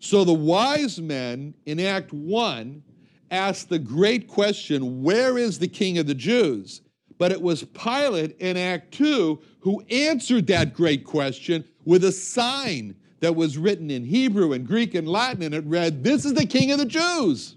So 0.00 0.24
the 0.24 0.32
wise 0.32 1.00
men 1.00 1.54
in 1.66 1.78
Act 1.78 2.12
1 2.12 2.82
asked 3.30 3.68
the 3.68 3.78
great 3.78 4.26
question, 4.26 5.02
Where 5.02 5.38
is 5.38 5.58
the 5.58 5.68
king 5.68 5.98
of 5.98 6.06
the 6.06 6.14
Jews? 6.14 6.82
But 7.18 7.30
it 7.30 7.40
was 7.40 7.62
Pilate 7.62 8.36
in 8.38 8.56
Act 8.56 8.92
2 8.94 9.40
who 9.60 9.84
answered 9.90 10.48
that 10.48 10.74
great 10.74 11.04
question 11.04 11.64
with 11.84 12.04
a 12.04 12.10
sign 12.10 12.96
that 13.22 13.36
was 13.36 13.56
written 13.56 13.88
in 13.88 14.04
Hebrew 14.04 14.52
and 14.52 14.66
Greek 14.66 14.94
and 14.94 15.08
Latin, 15.08 15.44
and 15.44 15.54
it 15.54 15.64
read, 15.64 16.02
This 16.02 16.24
is 16.24 16.34
the 16.34 16.44
king 16.44 16.72
of 16.72 16.78
the 16.78 16.84
Jews. 16.84 17.56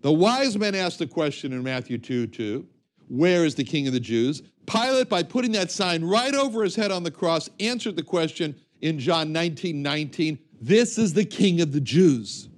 The 0.00 0.12
wise 0.12 0.58
men 0.58 0.74
asked 0.74 0.98
the 0.98 1.06
question 1.06 1.52
in 1.52 1.62
Matthew 1.62 1.98
2 1.98 2.26
2. 2.26 2.66
Where 3.06 3.44
is 3.44 3.54
the 3.54 3.62
king 3.62 3.86
of 3.86 3.92
the 3.92 4.00
Jews? 4.00 4.42
Pilate, 4.66 5.08
by 5.08 5.22
putting 5.22 5.52
that 5.52 5.70
sign 5.70 6.04
right 6.04 6.34
over 6.34 6.64
his 6.64 6.74
head 6.74 6.90
on 6.90 7.04
the 7.04 7.12
cross, 7.12 7.48
answered 7.60 7.94
the 7.94 8.02
question 8.02 8.56
in 8.80 8.98
John 8.98 9.32
19 9.32 9.80
19. 9.80 10.36
This 10.60 10.98
is 10.98 11.14
the 11.14 11.24
king 11.24 11.60
of 11.60 11.70
the 11.70 11.80
Jews. 11.80 12.48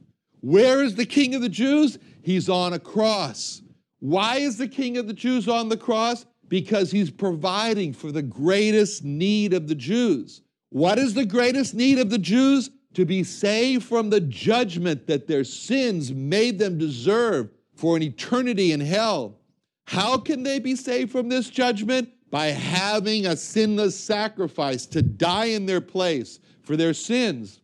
Where 0.40 0.82
is 0.82 0.94
the 0.94 1.06
king 1.06 1.34
of 1.34 1.42
the 1.42 1.48
Jews? 1.50 1.98
He's 2.22 2.48
on 2.48 2.72
a 2.72 2.78
cross. 2.78 3.60
Why 4.00 4.36
is 4.36 4.56
the 4.56 4.68
king 4.68 4.96
of 4.96 5.06
the 5.06 5.12
Jews 5.12 5.46
on 5.46 5.68
the 5.68 5.76
cross? 5.76 6.24
Because 6.48 6.90
he's 6.90 7.10
providing 7.10 7.92
for 7.92 8.10
the 8.10 8.22
greatest 8.22 9.04
need 9.04 9.52
of 9.52 9.68
the 9.68 9.74
Jews. 9.74 10.40
What 10.74 10.98
is 10.98 11.14
the 11.14 11.24
greatest 11.24 11.72
need 11.76 12.00
of 12.00 12.10
the 12.10 12.18
Jews? 12.18 12.68
To 12.94 13.04
be 13.04 13.22
saved 13.22 13.84
from 13.84 14.10
the 14.10 14.20
judgment 14.20 15.06
that 15.06 15.28
their 15.28 15.44
sins 15.44 16.12
made 16.12 16.58
them 16.58 16.78
deserve 16.78 17.50
for 17.76 17.96
an 17.96 18.02
eternity 18.02 18.72
in 18.72 18.80
hell. 18.80 19.38
How 19.86 20.18
can 20.18 20.42
they 20.42 20.58
be 20.58 20.74
saved 20.74 21.12
from 21.12 21.28
this 21.28 21.48
judgment? 21.48 22.08
By 22.28 22.46
having 22.46 23.24
a 23.24 23.36
sinless 23.36 23.96
sacrifice 23.96 24.84
to 24.86 25.00
die 25.00 25.44
in 25.44 25.66
their 25.66 25.80
place 25.80 26.40
for 26.64 26.76
their 26.76 26.92
sins. 26.92 27.60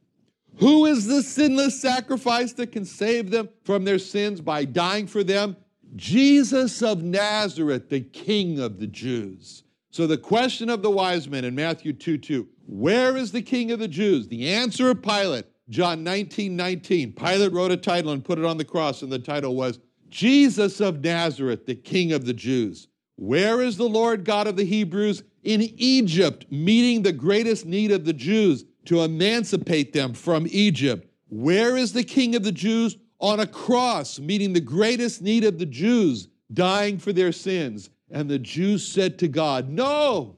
Who 0.58 0.86
is 0.86 1.08
the 1.08 1.24
sinless 1.24 1.82
sacrifice 1.82 2.52
that 2.52 2.70
can 2.70 2.84
save 2.84 3.32
them 3.32 3.48
from 3.64 3.82
their 3.82 3.98
sins 3.98 4.40
by 4.40 4.64
dying 4.64 5.08
for 5.08 5.24
them? 5.24 5.56
Jesus 5.96 6.80
of 6.80 7.02
Nazareth, 7.02 7.88
the 7.88 8.02
King 8.02 8.60
of 8.60 8.78
the 8.78 8.86
Jews. 8.86 9.64
So 9.90 10.06
the 10.06 10.18
question 10.18 10.70
of 10.70 10.82
the 10.82 10.90
wise 10.90 11.28
men 11.28 11.44
in 11.44 11.54
Matthew 11.54 11.92
2 11.92 12.18
2, 12.18 12.48
where 12.66 13.16
is 13.16 13.32
the 13.32 13.42
King 13.42 13.72
of 13.72 13.80
the 13.80 13.88
Jews? 13.88 14.28
The 14.28 14.48
answer 14.48 14.90
of 14.90 15.02
Pilate, 15.02 15.46
John 15.68 16.04
19 16.04 16.54
19. 16.54 17.12
Pilate 17.12 17.52
wrote 17.52 17.72
a 17.72 17.76
title 17.76 18.12
and 18.12 18.24
put 18.24 18.38
it 18.38 18.44
on 18.44 18.56
the 18.56 18.64
cross, 18.64 19.02
and 19.02 19.10
the 19.10 19.18
title 19.18 19.56
was 19.56 19.80
Jesus 20.08 20.80
of 20.80 21.02
Nazareth, 21.02 21.66
the 21.66 21.74
King 21.74 22.12
of 22.12 22.24
the 22.24 22.32
Jews. 22.32 22.86
Where 23.16 23.60
is 23.60 23.76
the 23.76 23.88
Lord 23.88 24.24
God 24.24 24.46
of 24.46 24.56
the 24.56 24.64
Hebrews? 24.64 25.24
In 25.42 25.62
Egypt, 25.76 26.46
meeting 26.50 27.02
the 27.02 27.12
greatest 27.12 27.66
need 27.66 27.90
of 27.90 28.04
the 28.04 28.12
Jews 28.12 28.64
to 28.84 29.02
emancipate 29.02 29.92
them 29.92 30.14
from 30.14 30.46
Egypt. 30.50 31.08
Where 31.28 31.76
is 31.76 31.92
the 31.92 32.04
King 32.04 32.34
of 32.34 32.44
the 32.44 32.52
Jews? 32.52 32.96
On 33.18 33.40
a 33.40 33.46
cross, 33.46 34.18
meeting 34.18 34.52
the 34.52 34.60
greatest 34.60 35.20
need 35.20 35.44
of 35.44 35.58
the 35.58 35.66
Jews, 35.66 36.28
dying 36.52 36.98
for 36.98 37.12
their 37.12 37.32
sins. 37.32 37.90
And 38.10 38.28
the 38.28 38.38
Jews 38.38 38.86
said 38.86 39.18
to 39.20 39.28
God, 39.28 39.68
No. 39.68 40.36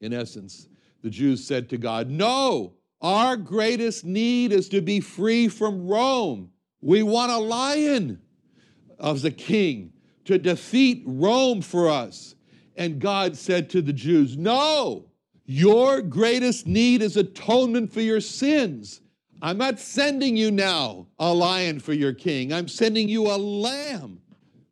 In 0.00 0.12
essence, 0.12 0.68
the 1.02 1.10
Jews 1.10 1.44
said 1.44 1.68
to 1.70 1.78
God, 1.78 2.08
No, 2.08 2.74
our 3.00 3.36
greatest 3.36 4.04
need 4.04 4.52
is 4.52 4.68
to 4.70 4.80
be 4.80 5.00
free 5.00 5.48
from 5.48 5.86
Rome. 5.86 6.50
We 6.80 7.02
want 7.02 7.32
a 7.32 7.38
lion 7.38 8.20
of 8.98 9.22
the 9.22 9.30
king 9.30 9.92
to 10.24 10.38
defeat 10.38 11.02
Rome 11.06 11.62
for 11.62 11.88
us. 11.88 12.34
And 12.76 13.00
God 13.00 13.36
said 13.36 13.70
to 13.70 13.82
the 13.82 13.92
Jews, 13.92 14.36
No, 14.36 15.06
your 15.46 16.02
greatest 16.02 16.66
need 16.66 17.02
is 17.02 17.16
atonement 17.16 17.92
for 17.92 18.00
your 18.00 18.20
sins. 18.20 19.00
I'm 19.40 19.58
not 19.58 19.78
sending 19.78 20.36
you 20.36 20.50
now 20.50 21.06
a 21.18 21.32
lion 21.32 21.80
for 21.80 21.92
your 21.92 22.12
king. 22.12 22.52
I'm 22.52 22.68
sending 22.68 23.08
you 23.08 23.28
a 23.28 23.38
lamb 23.38 24.20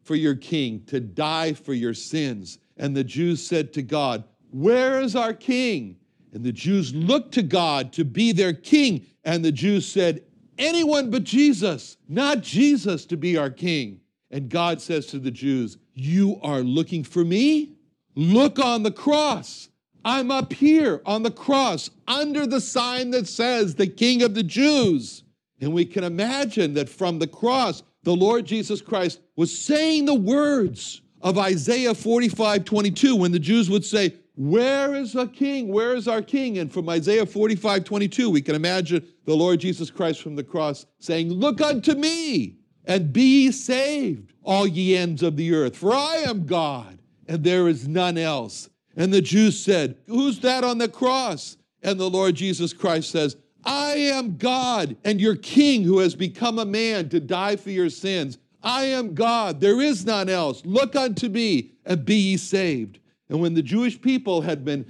for 0.06 0.14
your 0.14 0.34
king 0.34 0.84
to 0.86 1.00
die 1.00 1.52
for 1.52 1.74
your 1.74 1.94
sins. 1.94 2.58
And 2.76 2.96
the 2.96 3.04
Jews 3.04 3.46
said 3.46 3.72
to 3.74 3.82
God, 3.82 4.24
Where 4.50 5.00
is 5.00 5.14
our 5.16 5.34
king? 5.34 5.96
And 6.32 6.44
the 6.44 6.52
Jews 6.52 6.94
looked 6.94 7.32
to 7.34 7.42
God 7.42 7.92
to 7.94 8.04
be 8.04 8.32
their 8.32 8.52
king. 8.52 9.06
And 9.24 9.44
the 9.44 9.52
Jews 9.52 9.86
said, 9.86 10.22
anyone 10.58 11.10
but 11.10 11.24
Jesus, 11.24 11.96
not 12.08 12.42
Jesus 12.42 13.06
to 13.06 13.16
be 13.16 13.36
our 13.36 13.50
king. 13.50 14.00
And 14.30 14.48
God 14.48 14.80
says 14.80 15.06
to 15.06 15.18
the 15.18 15.30
Jews, 15.30 15.78
You 15.94 16.38
are 16.42 16.60
looking 16.60 17.04
for 17.04 17.24
me? 17.24 17.76
Look 18.14 18.58
on 18.58 18.82
the 18.82 18.90
cross. 18.90 19.68
I'm 20.04 20.30
up 20.30 20.52
here 20.52 21.02
on 21.04 21.22
the 21.22 21.30
cross 21.30 21.90
under 22.06 22.46
the 22.46 22.60
sign 22.60 23.10
that 23.10 23.26
says 23.26 23.74
the 23.74 23.88
King 23.88 24.22
of 24.22 24.34
the 24.34 24.42
Jews. 24.42 25.24
And 25.60 25.72
we 25.72 25.84
can 25.84 26.04
imagine 26.04 26.74
that 26.74 26.88
from 26.88 27.18
the 27.18 27.26
cross, 27.26 27.82
the 28.06 28.14
Lord 28.14 28.46
Jesus 28.46 28.80
Christ 28.80 29.20
was 29.34 29.58
saying 29.58 30.04
the 30.04 30.14
words 30.14 31.02
of 31.22 31.38
Isaiah 31.38 31.92
45 31.92 32.64
22 32.64 33.16
when 33.16 33.32
the 33.32 33.38
Jews 33.40 33.68
would 33.68 33.84
say, 33.84 34.14
Where 34.36 34.94
is 34.94 35.16
our 35.16 35.26
king? 35.26 35.72
Where 35.72 35.96
is 35.96 36.06
our 36.06 36.22
king? 36.22 36.58
And 36.58 36.72
from 36.72 36.88
Isaiah 36.88 37.26
45 37.26 37.82
22, 37.82 38.30
we 38.30 38.40
can 38.40 38.54
imagine 38.54 39.04
the 39.24 39.34
Lord 39.34 39.58
Jesus 39.58 39.90
Christ 39.90 40.22
from 40.22 40.36
the 40.36 40.44
cross 40.44 40.86
saying, 41.00 41.32
Look 41.32 41.60
unto 41.60 41.94
me 41.94 42.58
and 42.84 43.12
be 43.12 43.50
saved, 43.50 44.34
all 44.44 44.68
ye 44.68 44.96
ends 44.96 45.24
of 45.24 45.36
the 45.36 45.52
earth, 45.52 45.76
for 45.76 45.92
I 45.92 46.22
am 46.28 46.46
God 46.46 47.00
and 47.26 47.42
there 47.42 47.66
is 47.66 47.88
none 47.88 48.18
else. 48.18 48.70
And 48.94 49.12
the 49.12 49.20
Jews 49.20 49.58
said, 49.58 49.96
Who's 50.06 50.38
that 50.40 50.62
on 50.62 50.78
the 50.78 50.88
cross? 50.88 51.56
And 51.82 51.98
the 51.98 52.08
Lord 52.08 52.36
Jesus 52.36 52.72
Christ 52.72 53.10
says, 53.10 53.36
I 53.66 53.94
am 53.94 54.36
God 54.36 54.96
and 55.04 55.20
your 55.20 55.34
king 55.34 55.82
who 55.82 55.98
has 55.98 56.14
become 56.14 56.58
a 56.58 56.64
man 56.64 57.08
to 57.08 57.18
die 57.18 57.56
for 57.56 57.70
your 57.70 57.90
sins. 57.90 58.38
I 58.62 58.84
am 58.84 59.14
God, 59.14 59.60
there 59.60 59.80
is 59.80 60.06
none 60.06 60.28
else. 60.28 60.64
Look 60.64 60.94
unto 60.94 61.28
me 61.28 61.72
and 61.84 62.04
be 62.04 62.16
ye 62.16 62.36
saved. 62.36 63.00
And 63.28 63.40
when 63.40 63.54
the 63.54 63.62
Jewish 63.62 64.00
people 64.00 64.40
had 64.40 64.64
been 64.64 64.86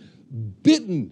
bitten 0.63 1.11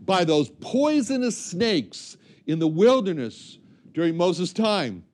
by 0.00 0.24
those 0.24 0.48
poisonous 0.60 1.36
snakes 1.36 2.16
in 2.46 2.58
the 2.58 2.66
wilderness 2.66 3.58
during 3.92 4.16
Moses' 4.16 4.52
time, 4.52 5.04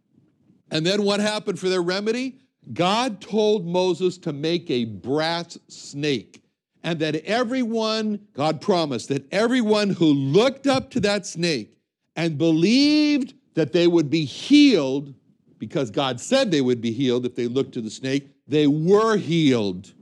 and 0.71 0.87
then 0.87 1.03
what 1.03 1.21
happened 1.21 1.59
for 1.59 1.69
their 1.69 1.83
remedy? 1.83 2.39
God 2.73 3.21
told 3.21 3.67
Moses 3.67 4.19
to 4.19 4.33
make 4.33 4.71
a 4.71 4.85
brass 4.85 5.59
snake 5.69 6.43
and 6.83 6.99
that 7.01 7.17
everyone, 7.25 8.21
God 8.35 8.61
promised 8.61 9.09
that 9.09 9.27
everyone 9.33 9.91
who 9.91 10.07
looked 10.07 10.67
up 10.67 10.91
to 10.91 11.01
that 11.01 11.27
snake 11.27 11.78
and 12.19 12.37
believed 12.37 13.35
that 13.55 13.73
they 13.73 13.87
would 13.87 14.11
be 14.11 14.25
healed, 14.25 15.15
because 15.59 15.89
God 15.89 16.21
said 16.21 16.51
they 16.51 16.61
would 16.61 16.81
be 16.81 16.91
healed 16.91 17.25
if 17.25 17.37
they 17.37 17.47
looked 17.47 17.75
to 17.75 17.81
the 17.81 17.91
snake, 17.91 18.29
they 18.49 18.67
were 18.67 19.17
healed. 19.17 19.93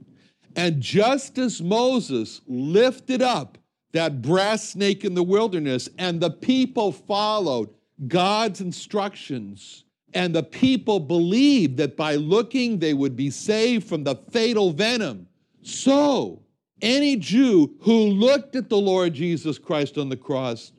And 0.55 0.81
just 0.81 1.37
as 1.37 1.61
Moses 1.61 2.41
lifted 2.47 3.21
up 3.21 3.59
that 3.91 4.23
brass 4.23 4.69
snake 4.69 5.05
in 5.05 5.13
the 5.13 5.21
wilderness 5.21 5.89
and 5.99 6.19
the 6.19 6.31
people 6.31 6.91
followed 6.91 7.69
God's 8.07 8.61
instructions, 8.61 9.83
and 10.15 10.33
the 10.33 10.43
people 10.43 10.99
believed 10.99 11.77
that 11.77 11.95
by 11.95 12.15
looking 12.15 12.79
they 12.79 12.95
would 12.95 13.15
be 13.15 13.29
saved 13.29 13.87
from 13.87 14.03
the 14.03 14.15
fatal 14.31 14.71
venom. 14.71 15.27
So, 15.61 16.41
any 16.81 17.15
Jew 17.15 17.75
who 17.81 18.07
looked 18.07 18.55
at 18.55 18.69
the 18.69 18.77
Lord 18.77 19.13
Jesus 19.13 19.59
Christ 19.59 19.99
on 19.99 20.09
the 20.09 20.17
cross 20.17 20.71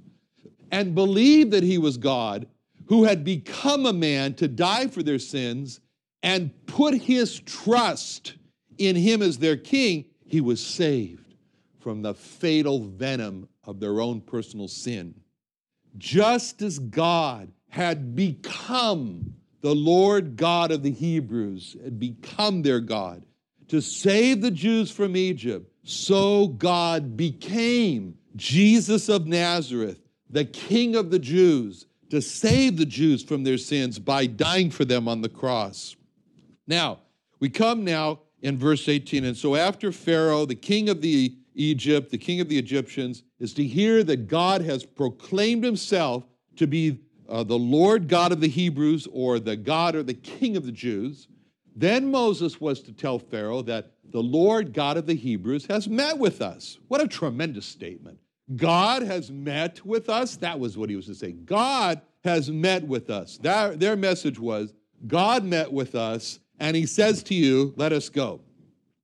and 0.70 0.94
believed 0.94 1.50
that 1.52 1.64
he 1.64 1.78
was 1.78 1.96
God, 1.96 2.46
who 2.87 3.04
had 3.04 3.25
become 3.25 3.87
a 3.87 3.92
man 3.92 4.34
to 4.34 4.48
die 4.48 4.87
for 4.87 5.02
their 5.02 5.18
sins, 5.18 5.80
and 6.22 6.50
put 6.66 6.94
his 6.94 7.40
trust 7.40 8.34
in 8.78 8.96
him 8.96 9.22
as 9.22 9.38
their 9.38 9.56
king, 9.56 10.04
he 10.25 10.40
was 10.40 10.64
saved 10.64 11.34
from 11.80 12.02
the 12.02 12.14
fatal 12.14 12.80
venom 12.80 13.48
of 13.64 13.80
their 13.80 14.00
own 14.00 14.20
personal 14.20 14.68
sin. 14.68 15.14
Just 15.96 16.62
as 16.62 16.78
God 16.78 17.52
had 17.68 18.14
become 18.14 19.34
the 19.60 19.75
Lord 19.75 20.37
God 20.37 20.70
of 20.70 20.82
the 20.82 20.90
Hebrews, 20.90 21.76
had 21.82 21.98
become 21.98 22.62
their 22.62 22.80
God 22.80 23.25
to 23.68 23.82
save 23.82 24.40
the 24.40 24.50
Jews 24.50 24.90
from 24.90 25.16
Egypt, 25.16 25.70
so 25.83 26.48
God 26.48 27.16
became 27.16 28.16
Jesus 28.37 29.09
of 29.09 29.26
Nazareth, 29.26 30.00
the 30.31 30.45
King 30.45 30.95
of 30.97 31.11
the 31.11 31.19
Jews, 31.19 31.87
to 32.11 32.23
save 32.23 32.77
the 32.77 32.87
Jews 32.87 33.23
from 33.23 33.45
their 33.45 33.59
sins 33.59 33.99
by 33.99 34.27
dying 34.27 34.71
for 34.71 34.85
them 34.85 35.09
on 35.09 35.21
the 35.21 35.29
cross. 35.29 35.97
Now, 36.67 37.01
we 37.41 37.49
come 37.49 37.85
now 37.85 38.21
in 38.43 38.59
verse 38.59 38.88
18. 38.88 39.25
And 39.25 39.37
so 39.37 39.55
after 39.55 39.93
Pharaoh, 39.93 40.47
the 40.47 40.55
king 40.55 40.88
of 40.88 41.01
the 41.01 41.37
Egypt, 41.55 42.11
the 42.11 42.19
king 42.19 42.41
of 42.41 42.49
the 42.49 42.59
Egyptians, 42.59 43.23
is 43.41 43.53
to 43.55 43.64
hear 43.64 44.05
that 44.05 44.29
God 44.29 44.62
has 44.62 44.85
proclaimed 44.85 45.64
himself 45.64 46.25
to 46.57 46.67
be 46.67 47.01
uh, 47.29 47.43
the 47.43 47.59
Lord 47.59 48.09
God 48.09 48.33
of 48.33 48.41
the 48.41 48.49
Hebrews 48.49 49.07
or 49.12 49.38
the 49.38 49.57
God 49.57 49.95
or 49.95 50.03
the 50.03 50.14
king 50.14 50.57
of 50.57 50.64
the 50.64 50.73
Jews. 50.73 51.29
Then 51.77 52.11
Moses 52.11 52.61
was 52.61 52.81
to 52.83 52.93
tell 52.93 53.19
Pharaoh 53.19 53.62
that 53.62 53.93
the 54.11 54.23
Lord 54.23 54.73
God 54.73 54.97
of 54.97 55.07
the 55.07 55.14
Hebrews 55.14 55.67
has 55.67 55.88
met 55.88 56.19
with 56.19 56.41
us. 56.41 56.79
What 56.88 57.03
a 57.03 57.07
tremendous 57.07 57.67
statement. 57.67 58.19
God 58.56 59.02
has 59.02 59.30
met 59.30 59.84
with 59.84 60.08
us. 60.08 60.37
That 60.37 60.58
was 60.58 60.76
what 60.78 60.90
he 60.90 60.96
was 60.96 61.06
to 61.06 61.14
say. 61.14 61.32
God 61.32 62.00
has 62.24 62.50
met 62.50 62.84
with 62.84 63.11
us. 63.11 63.38
That, 63.38 63.78
their 63.78 63.96
message 63.96 64.38
was 64.38 64.72
God 65.06 65.44
met 65.44 65.72
with 65.72 65.94
us, 65.94 66.40
and 66.58 66.76
he 66.76 66.87
says 66.87 67.22
to 67.24 67.34
you, 67.34 67.72
Let 67.76 67.92
us 67.92 68.08
go. 68.08 68.40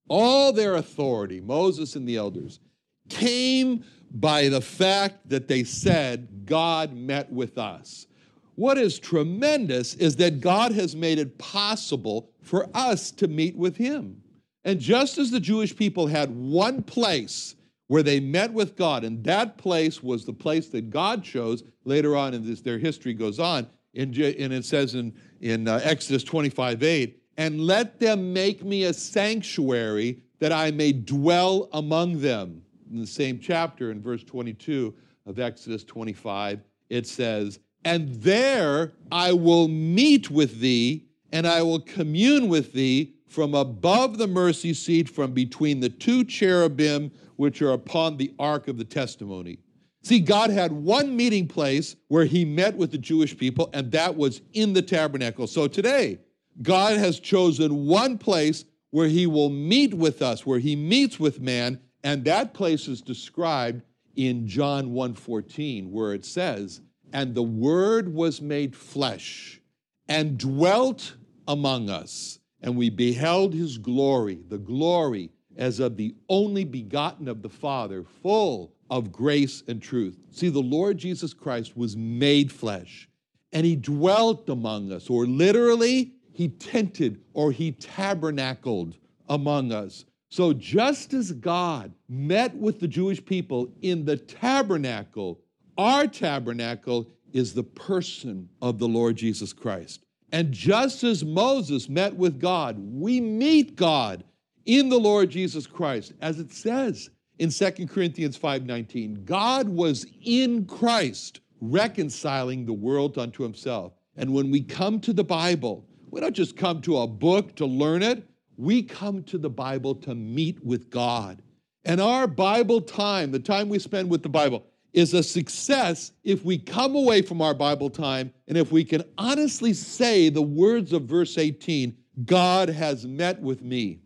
All 0.09 0.53
their 0.53 0.75
authority, 0.75 1.41
Moses 1.41 1.97
and 1.97 2.09
the 2.09 2.17
elders, 2.17 2.61
came 3.09 3.85
by 4.11 4.49
the 4.49 4.61
fact 4.61 5.29
that 5.29 5.49
they 5.49 5.65
said, 5.65 6.47
God 6.47 6.93
met 6.93 7.31
with 7.33 7.59
us. 7.59 8.07
What 8.55 8.79
is 8.79 8.99
tremendous 8.99 9.95
is 9.95 10.17
that 10.17 10.41
God 10.41 10.73
has 10.73 10.95
made 10.95 11.19
it 11.19 11.39
possible 11.39 12.31
for 12.41 12.69
us 12.75 13.11
to 13.13 13.27
meet 13.27 13.57
with 13.57 13.77
Him. 13.77 14.23
And 14.65 14.81
just 14.81 15.19
as 15.19 15.31
the 15.31 15.41
Jewish 15.41 15.75
people 15.75 16.07
had 16.07 16.31
one 16.31 16.83
place 16.83 17.57
where 17.87 18.03
they 18.03 18.21
met 18.21 18.53
with 18.53 18.77
God, 18.77 19.05
and 19.05 19.23
that 19.25 19.59
place 19.59 20.03
was 20.03 20.25
the 20.25 20.33
place 20.33 20.69
that 20.69 20.91
God 20.91 21.23
chose 21.23 21.63
later 21.85 22.17
on 22.17 22.35
in 22.35 22.47
this, 22.47 22.61
their 22.61 22.79
history 22.79 23.13
goes 23.13 23.39
on, 23.39 23.67
and 23.95 24.17
it 24.17 24.65
says 24.65 24.95
in, 24.95 25.15
in 25.41 25.69
uh, 25.69 25.81
Exodus 25.83 26.25
25 26.25 26.83
8, 26.83 27.23
and 27.37 27.61
let 27.61 28.01
them 28.01 28.33
make 28.33 28.65
me 28.65 28.85
a 28.85 28.93
sanctuary 28.93 30.23
that 30.39 30.53
I 30.53 30.71
may 30.71 30.93
dwell 30.93 31.69
among 31.73 32.21
them. 32.21 32.63
In 32.91 33.01
the 33.01 33.07
same 33.07 33.39
chapter, 33.39 33.91
in 33.91 34.01
verse 34.01 34.25
22 34.25 34.95
of 35.27 35.39
Exodus 35.39 35.85
25, 35.85 36.61
it 36.91 37.07
says, 37.07 37.59
And 37.85 38.09
there 38.23 38.93
I 39.11 39.33
will 39.33 39.69
meet 39.69 40.31
with 40.31 40.61
thee, 40.61 41.07
and 41.33 41.47
I 41.47 41.63
will 41.63 41.81
commune 41.81 42.49
with 42.49 42.73
thee 42.73 43.15
from 43.35 43.55
above 43.55 44.17
the 44.17 44.29
mercy 44.29 44.73
seat, 44.73 45.09
from 45.09 45.33
between 45.33 45.81
the 45.81 45.89
two 45.89 46.25
cherubim 46.25 47.11
which 47.37 47.61
are 47.61 47.73
upon 47.73 48.17
the 48.17 48.33
ark 48.39 48.69
of 48.69 48.79
the 48.79 48.85
testimony. 48.85 49.59
See, 50.03 50.21
God 50.21 50.51
had 50.51 50.71
one 50.71 51.17
meeting 51.17 51.49
place 51.49 51.97
where 52.09 52.27
he 52.27 52.45
met 52.45 52.77
with 52.77 52.93
the 52.93 52.99
Jewish 52.99 53.37
people, 53.37 53.71
and 53.73 53.91
that 53.93 54.17
was 54.17 54.41
in 54.53 54.73
the 54.73 54.83
tabernacle. 54.83 55.47
So 55.47 55.67
today, 55.67 56.21
God 56.63 56.97
has 56.97 57.19
chosen 57.19 57.87
one 57.87 58.19
place 58.19 58.65
where 58.91 59.09
he 59.09 59.27
will 59.27 59.51
meet 59.51 59.95
with 59.95 60.23
us, 60.23 60.47
where 60.47 60.61
he 60.61 60.77
meets 60.77 61.19
with 61.19 61.41
man, 61.41 61.81
and 62.05 62.25
that 62.27 62.55
place 62.55 62.87
is 62.87 63.03
described 63.03 63.83
in 64.15 64.47
John 64.47 64.93
1:14 64.93 65.91
where 65.91 66.15
it 66.15 66.25
says, 66.25 66.81
"And 67.13 67.35
the 67.35 67.43
word 67.43 68.15
was 68.15 68.41
made 68.41 68.77
flesh 68.77 69.61
and 70.09 70.39
dwelt 70.39 71.17
among 71.49 71.91
us." 71.91 72.39
And 72.65 72.77
we 72.77 72.89
beheld 72.89 73.53
his 73.53 73.77
glory, 73.77 74.41
the 74.49 74.59
glory 74.59 75.31
as 75.57 75.81
of 75.81 75.99
the 75.99 76.15
only 76.31 76.65
begotten 76.65 77.29
of 77.29 77.43
the 77.43 77.49
Father, 77.49 78.03
full 78.23 78.73
of 78.91 79.13
grace 79.13 79.63
and 79.69 79.83
truth. 79.83 80.19
See, 80.31 80.49
the 80.49 80.61
Lord 80.61 80.97
Jesus 80.97 81.35
Christ 81.35 81.77
was 81.77 81.95
made 81.95 82.51
flesh 82.51 83.07
and 83.53 83.67
he 83.67 83.77
dwelt 83.77 84.49
among 84.49 84.91
us, 84.91 85.09
or 85.11 85.27
literally, 85.27 86.15
he 86.33 86.49
tented 86.49 87.21
or 87.35 87.53
he 87.53 87.71
tabernacled 87.71 88.97
among 89.29 89.71
us. 89.71 90.07
So, 90.31 90.53
just 90.55 91.13
as 91.13 91.33
God 91.33 91.93
met 92.09 92.57
with 92.57 92.81
the 92.81 92.89
Jewish 92.89 93.25
people 93.25 93.69
in 93.83 94.07
the 94.07 94.17
tabernacle, 94.17 95.39
our 95.77 96.07
tabernacle 96.07 97.09
is 97.33 97.53
the 97.53 97.63
person 97.63 98.49
of 98.63 98.79
the 98.79 98.89
Lord 98.89 99.17
Jesus 99.17 99.53
Christ. 99.53 100.05
And 100.35 100.51
just 100.51 101.05
as 101.05 101.25
Moses 101.25 101.89
met 101.89 102.17
with 102.17 102.41
God, 102.41 102.77
we 102.77 103.21
meet 103.21 103.77
God 103.77 104.25
in 104.67 104.89
the 104.89 104.99
Lord 104.99 105.31
Jesus 105.31 105.65
Christ. 105.65 106.13
As 106.21 106.41
it 106.41 106.53
says 106.53 107.09
in 107.39 107.51
2 107.51 107.87
Corinthians 107.87 108.37
5:19, 108.37 109.25
God 109.25 109.69
was 109.69 110.05
in 110.25 110.65
Christ 110.65 111.39
reconciling 111.61 112.67
the 112.67 112.73
world 112.73 113.17
unto 113.17 113.45
himself. 113.45 113.93
And 114.17 114.35
when 114.35 114.51
we 114.51 114.61
come 114.61 114.99
to 115.03 115.13
the 115.13 115.23
Bible, 115.23 115.87
we 116.11 116.21
don't 116.21 116.35
just 116.35 116.57
come 116.57 116.81
to 116.81 116.97
a 116.97 117.07
book 117.07 117.55
to 117.55 117.65
learn 117.65 118.03
it, 118.03 118.27
we 118.57 118.83
come 118.83 119.23
to 119.23 119.39
the 119.39 119.51
Bible 119.51 119.95
to 119.95 120.17
meet 120.17 120.65
with 120.65 120.91
God. 120.91 121.43
And 121.85 122.01
our 122.01 122.27
Bible 122.27 122.81
time, 122.81 123.31
the 123.31 123.39
time 123.39 123.69
we 123.69 123.79
spend 123.79 124.11
with 124.11 124.25
the 124.25 124.29
Bible, 124.29 124.67
is 124.95 125.13
a 125.13 125.23
success 125.23 126.13
if 126.23 126.45
we 126.45 126.57
come 126.57 126.95
away 126.95 127.21
from 127.21 127.43
our 127.43 127.53
Bible 127.53 127.91
time 127.91 128.33
and 128.49 128.57
if 128.57 128.73
we 128.73 128.85
can 128.85 129.03
honestly 129.19 129.75
say 129.75 130.29
the 130.29 130.41
words 130.41 130.93
of 130.93 131.03
verse 131.03 131.37
18 131.37 131.97
God 132.25 132.69
has 132.69 133.05
met 133.05 133.41
with 133.41 133.61
me. 133.61 133.99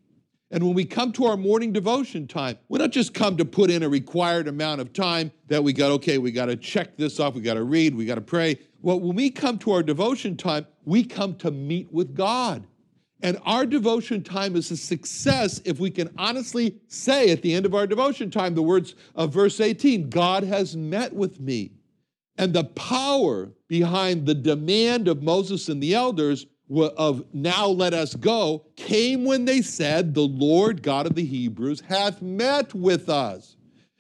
And 0.51 0.64
when 0.64 0.72
we 0.72 0.87
come 0.87 1.12
to 1.12 1.27
our 1.27 1.37
morning 1.37 1.74
devotion 1.74 2.27
time, 2.27 2.57
we 2.70 2.79
don't 2.79 2.92
just 2.92 3.12
come 3.12 3.37
to 3.37 3.44
put 3.44 3.70
in 3.70 3.83
a 3.83 3.88
required 3.88 4.48
amount 4.48 4.81
of 4.81 4.94
time 4.94 5.31
that 5.48 5.62
we 5.62 5.74
got, 5.74 5.90
okay, 5.92 6.16
we 6.16 6.33
got 6.33 6.46
to 6.46 6.57
check 6.57 6.96
this 6.96 7.20
off, 7.20 7.35
we 7.35 7.42
got 7.42 7.55
to 7.55 7.64
read, 7.64 7.94
we 7.94 8.07
got 8.07 8.14
to 8.14 8.22
pray. 8.22 8.59
Well, 8.81 8.98
when 8.98 9.14
we 9.14 9.29
come 9.29 9.59
to 9.59 9.72
our 9.72 9.83
devotion 9.83 10.38
time, 10.38 10.66
we 10.87 11.05
come 11.05 11.35
to 11.37 11.51
meet 11.51 11.92
with 11.92 12.14
God. 12.16 12.66
And 13.21 13.39
our 13.45 13.67
devotion 13.67 14.23
time 14.23 14.55
is 14.55 14.71
a 14.71 14.77
success 14.77 15.61
if 15.65 15.81
we 15.81 15.91
can 15.91 16.11
honestly 16.17 16.77
say 16.87 17.31
at 17.31 17.43
the 17.43 17.53
end 17.53 17.67
of 17.67 17.75
our 17.75 17.87
devotion 17.87 18.31
time 18.31 18.55
the 18.55 18.63
words 18.63 18.95
of 19.15 19.33
verse 19.33 19.61
18 19.61 20.09
God 20.09 20.45
has 20.45 20.77
met 20.77 21.13
with 21.13 21.41
me. 21.41 21.73
And 22.37 22.53
the 22.53 22.65
power 22.65 23.51
behind 23.67 24.25
the 24.25 24.35
demand 24.35 25.09
of 25.09 25.23
Moses 25.23 25.69
and 25.69 25.83
the 25.83 25.95
elders 25.95 26.47
of 26.71 27.25
now 27.33 27.67
let 27.67 27.95
us 27.95 28.15
go 28.15 28.67
came 28.77 29.25
when 29.25 29.45
they 29.45 29.63
said, 29.63 30.15
The 30.15 30.21
Lord 30.21 30.83
God 30.83 31.07
of 31.07 31.17
the 31.17 31.25
Hebrews 31.25 31.81
hath 31.81 32.23
met 32.23 32.75
with 32.75 33.09
us. 33.09 33.57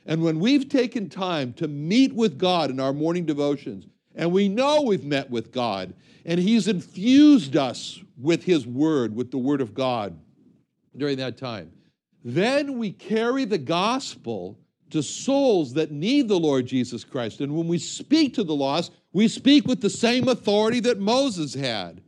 And 0.06 0.22
when 0.22 0.38
we've 0.38 0.68
taken 0.68 1.08
time 1.08 1.52
to 1.54 1.66
meet 1.66 2.14
with 2.14 2.38
God 2.38 2.70
in 2.70 2.78
our 2.78 2.92
morning 2.92 3.26
devotions, 3.26 3.86
and 4.14 4.32
we 4.32 4.48
know 4.48 4.82
we've 4.82 5.04
met 5.04 5.30
with 5.30 5.50
God, 5.52 5.94
and 6.24 6.38
He's 6.38 6.68
infused 6.68 7.56
us 7.56 8.00
with 8.20 8.44
His 8.44 8.66
Word, 8.66 9.14
with 9.14 9.30
the 9.30 9.38
Word 9.38 9.60
of 9.60 9.74
God 9.74 10.18
during 10.96 11.18
that 11.18 11.36
time, 11.36 11.72
then 12.24 12.78
we 12.78 12.90
carry 12.90 13.44
the 13.44 13.58
gospel 13.58 14.58
to 14.90 15.02
souls 15.02 15.74
that 15.74 15.90
need 15.90 16.28
the 16.28 16.38
Lord 16.38 16.66
Jesus 16.66 17.04
Christ. 17.04 17.40
And 17.40 17.54
when 17.54 17.68
we 17.68 17.78
speak 17.78 18.34
to 18.34 18.44
the 18.44 18.54
lost, 18.54 18.92
we 19.12 19.28
speak 19.28 19.66
with 19.66 19.80
the 19.80 19.90
same 19.90 20.28
authority 20.28 20.80
that 20.80 20.98
Moses 20.98 21.54
had. 21.54 22.02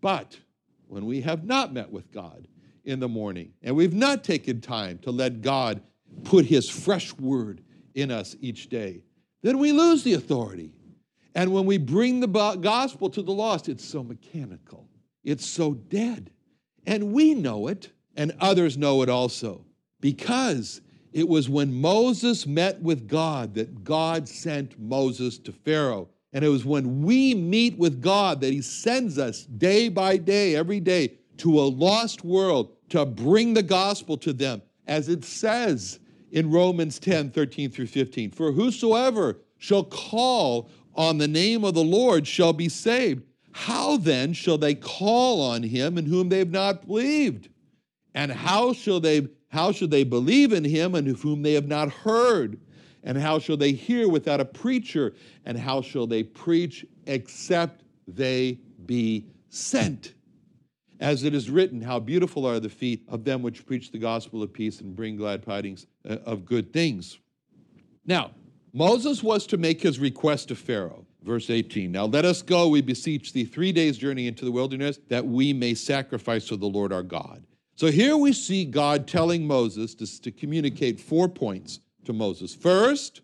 But 0.00 0.38
when 0.86 1.06
we 1.06 1.20
have 1.22 1.44
not 1.44 1.72
met 1.72 1.90
with 1.90 2.10
God 2.12 2.46
in 2.84 3.00
the 3.00 3.08
morning 3.08 3.52
and 3.62 3.76
we've 3.76 3.94
not 3.94 4.24
taken 4.24 4.60
time 4.60 4.98
to 4.98 5.10
let 5.10 5.42
God 5.42 5.82
put 6.24 6.46
his 6.46 6.68
fresh 6.68 7.12
word 7.16 7.62
in 7.94 8.10
us 8.10 8.36
each 8.40 8.68
day, 8.68 9.02
then 9.42 9.58
we 9.58 9.72
lose 9.72 10.04
the 10.04 10.14
authority. 10.14 10.72
And 11.34 11.52
when 11.52 11.66
we 11.66 11.78
bring 11.78 12.20
the 12.20 12.26
gospel 12.26 13.10
to 13.10 13.22
the 13.22 13.32
lost, 13.32 13.68
it's 13.68 13.84
so 13.84 14.02
mechanical, 14.02 14.87
it's 15.28 15.46
so 15.46 15.74
dead. 15.74 16.30
And 16.86 17.12
we 17.12 17.34
know 17.34 17.68
it, 17.68 17.90
and 18.16 18.32
others 18.40 18.78
know 18.78 19.02
it 19.02 19.10
also, 19.10 19.64
because 20.00 20.80
it 21.12 21.28
was 21.28 21.48
when 21.48 21.74
Moses 21.74 22.46
met 22.46 22.80
with 22.80 23.06
God 23.06 23.54
that 23.54 23.84
God 23.84 24.26
sent 24.26 24.78
Moses 24.80 25.38
to 25.38 25.52
Pharaoh. 25.52 26.08
And 26.32 26.44
it 26.44 26.48
was 26.48 26.64
when 26.64 27.02
we 27.02 27.34
meet 27.34 27.76
with 27.76 28.00
God 28.00 28.40
that 28.40 28.52
He 28.52 28.62
sends 28.62 29.18
us 29.18 29.44
day 29.44 29.90
by 29.90 30.16
day, 30.16 30.56
every 30.56 30.80
day, 30.80 31.14
to 31.38 31.60
a 31.60 31.62
lost 31.62 32.24
world 32.24 32.74
to 32.88 33.04
bring 33.04 33.52
the 33.52 33.62
gospel 33.62 34.16
to 34.18 34.32
them, 34.32 34.62
as 34.86 35.10
it 35.10 35.24
says 35.24 36.00
in 36.30 36.50
Romans 36.50 36.98
10 36.98 37.30
13 37.30 37.70
through 37.70 37.86
15. 37.86 38.30
For 38.30 38.52
whosoever 38.52 39.38
shall 39.58 39.84
call 39.84 40.70
on 40.94 41.18
the 41.18 41.28
name 41.28 41.64
of 41.64 41.74
the 41.74 41.84
Lord 41.84 42.26
shall 42.26 42.52
be 42.52 42.68
saved. 42.68 43.22
How 43.58 43.96
then 43.96 44.34
shall 44.34 44.56
they 44.56 44.76
call 44.76 45.40
on 45.40 45.64
him 45.64 45.98
in 45.98 46.06
whom 46.06 46.28
they 46.28 46.38
have 46.38 46.52
not 46.52 46.86
believed? 46.86 47.48
And 48.14 48.30
how 48.30 48.72
shall 48.72 49.00
they 49.00 49.26
how 49.48 49.72
shall 49.72 49.88
they 49.88 50.04
believe 50.04 50.52
in 50.52 50.62
him 50.62 50.94
and 50.94 51.08
of 51.08 51.20
whom 51.22 51.42
they 51.42 51.54
have 51.54 51.66
not 51.66 51.90
heard? 51.90 52.60
And 53.02 53.18
how 53.18 53.40
shall 53.40 53.56
they 53.56 53.72
hear 53.72 54.08
without 54.08 54.40
a 54.40 54.44
preacher? 54.44 55.12
And 55.44 55.58
how 55.58 55.82
shall 55.82 56.06
they 56.06 56.22
preach 56.22 56.86
except 57.06 57.82
they 58.06 58.60
be 58.86 59.26
sent? 59.48 60.14
As 61.00 61.24
it 61.24 61.34
is 61.34 61.50
written, 61.50 61.82
how 61.82 61.98
beautiful 61.98 62.46
are 62.46 62.60
the 62.60 62.68
feet 62.68 63.02
of 63.08 63.24
them 63.24 63.42
which 63.42 63.66
preach 63.66 63.90
the 63.90 63.98
gospel 63.98 64.40
of 64.40 64.52
peace 64.52 64.80
and 64.80 64.94
bring 64.94 65.16
glad 65.16 65.42
tidings 65.42 65.86
uh, 66.08 66.18
of 66.24 66.44
good 66.44 66.72
things. 66.72 67.18
Now, 68.06 68.30
Moses 68.72 69.20
was 69.20 69.48
to 69.48 69.56
make 69.56 69.82
his 69.82 69.98
request 69.98 70.48
to 70.48 70.54
Pharaoh. 70.54 71.07
Verse 71.22 71.50
18 71.50 71.90
Now 71.90 72.06
let 72.06 72.24
us 72.24 72.42
go, 72.42 72.68
we 72.68 72.80
beseech 72.80 73.32
thee, 73.32 73.44
three 73.44 73.72
days' 73.72 73.98
journey 73.98 74.26
into 74.26 74.44
the 74.44 74.50
wilderness, 74.50 74.98
that 75.08 75.26
we 75.26 75.52
may 75.52 75.74
sacrifice 75.74 76.46
to 76.48 76.56
the 76.56 76.66
Lord 76.66 76.92
our 76.92 77.02
God. 77.02 77.44
So 77.76 77.88
here 77.88 78.16
we 78.16 78.32
see 78.32 78.64
God 78.64 79.06
telling 79.06 79.46
Moses 79.46 79.94
to, 79.96 80.22
to 80.22 80.30
communicate 80.32 80.98
four 80.98 81.28
points 81.28 81.80
to 82.04 82.12
Moses. 82.12 82.54
First, 82.54 83.20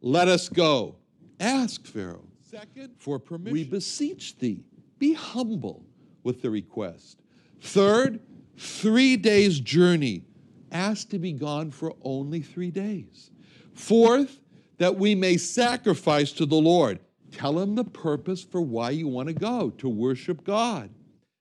let 0.00 0.28
us 0.28 0.48
go. 0.48 0.96
Ask 1.38 1.86
Pharaoh. 1.86 2.24
Second, 2.42 2.94
for 2.96 3.18
permission. 3.18 3.52
We 3.52 3.64
beseech 3.64 4.38
thee. 4.38 4.64
Be 4.98 5.12
humble 5.12 5.84
with 6.22 6.42
the 6.42 6.50
request. 6.50 7.20
Third, 7.60 8.20
three 8.56 9.16
days' 9.16 9.60
journey. 9.60 10.24
Ask 10.72 11.10
to 11.10 11.18
be 11.18 11.32
gone 11.32 11.70
for 11.70 11.94
only 12.02 12.40
three 12.40 12.70
days. 12.70 13.30
Fourth, 13.74 14.40
that 14.78 14.96
we 14.96 15.14
may 15.14 15.36
sacrifice 15.36 16.32
to 16.32 16.46
the 16.46 16.56
Lord. 16.56 17.00
Tell 17.32 17.58
him 17.58 17.74
the 17.74 17.84
purpose 17.84 18.42
for 18.42 18.60
why 18.60 18.90
you 18.90 19.08
want 19.08 19.28
to 19.28 19.34
go, 19.34 19.70
to 19.78 19.88
worship 19.88 20.44
God. 20.44 20.90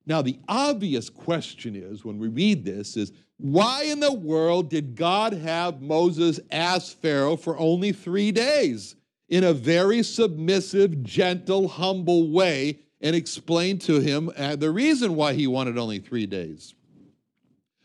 Now, 0.05 0.21
the 0.21 0.39
obvious 0.47 1.09
question 1.09 1.75
is 1.75 2.03
when 2.03 2.17
we 2.17 2.27
read 2.27 2.65
this 2.65 2.97
is 2.97 3.11
why 3.37 3.83
in 3.83 3.99
the 3.99 4.13
world 4.13 4.69
did 4.69 4.95
God 4.95 5.33
have 5.33 5.81
Moses 5.81 6.39
ask 6.51 6.99
Pharaoh 6.99 7.37
for 7.37 7.57
only 7.57 7.91
three 7.91 8.31
days 8.31 8.95
in 9.29 9.43
a 9.43 9.53
very 9.53 10.03
submissive, 10.03 11.03
gentle, 11.03 11.67
humble 11.67 12.31
way 12.31 12.79
and 13.01 13.15
explain 13.15 13.77
to 13.79 13.99
him 13.99 14.31
uh, 14.35 14.55
the 14.55 14.71
reason 14.71 15.15
why 15.15 15.33
he 15.33 15.47
wanted 15.47 15.77
only 15.77 15.99
three 15.99 16.25
days? 16.25 16.73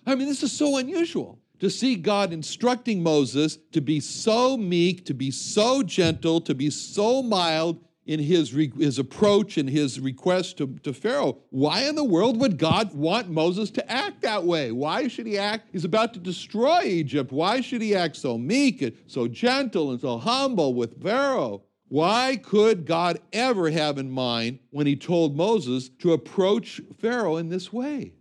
I 0.06 0.14
mean, 0.14 0.26
this 0.26 0.42
is 0.42 0.52
so 0.52 0.76
unusual 0.76 1.38
to 1.60 1.70
see 1.70 1.94
God 1.94 2.32
instructing 2.32 3.02
Moses 3.02 3.58
to 3.72 3.80
be 3.80 4.00
so 4.00 4.56
meek, 4.56 5.06
to 5.06 5.14
be 5.14 5.30
so 5.30 5.82
gentle, 5.82 6.40
to 6.42 6.54
be 6.54 6.70
so 6.70 7.22
mild, 7.22 7.78
in 8.06 8.20
his, 8.20 8.50
his 8.50 8.98
approach 8.98 9.56
and 9.56 9.68
his 9.68 9.98
request 9.98 10.58
to, 10.58 10.66
to 10.82 10.92
Pharaoh. 10.92 11.38
Why 11.50 11.84
in 11.84 11.94
the 11.94 12.04
world 12.04 12.38
would 12.40 12.58
God 12.58 12.94
want 12.94 13.30
Moses 13.30 13.70
to 13.72 13.90
act 13.90 14.22
that 14.22 14.44
way? 14.44 14.72
Why 14.72 15.08
should 15.08 15.26
he 15.26 15.38
act? 15.38 15.68
He's 15.72 15.84
about 15.84 16.12
to 16.14 16.20
destroy 16.20 16.82
Egypt. 16.82 17.32
Why 17.32 17.60
should 17.60 17.80
he 17.80 17.94
act 17.94 18.16
so 18.16 18.36
meek 18.36 18.82
and 18.82 18.96
so 19.06 19.26
gentle 19.26 19.90
and 19.90 20.00
so 20.00 20.18
humble 20.18 20.74
with 20.74 21.02
Pharaoh? 21.02 21.62
Why 21.88 22.36
could 22.42 22.86
God 22.86 23.20
ever 23.32 23.70
have 23.70 23.98
in 23.98 24.10
mind 24.10 24.58
when 24.70 24.86
he 24.86 24.96
told 24.96 25.36
Moses 25.36 25.88
to 26.00 26.12
approach 26.12 26.80
Pharaoh 26.98 27.36
in 27.36 27.48
this 27.48 27.72
way? 27.72 28.14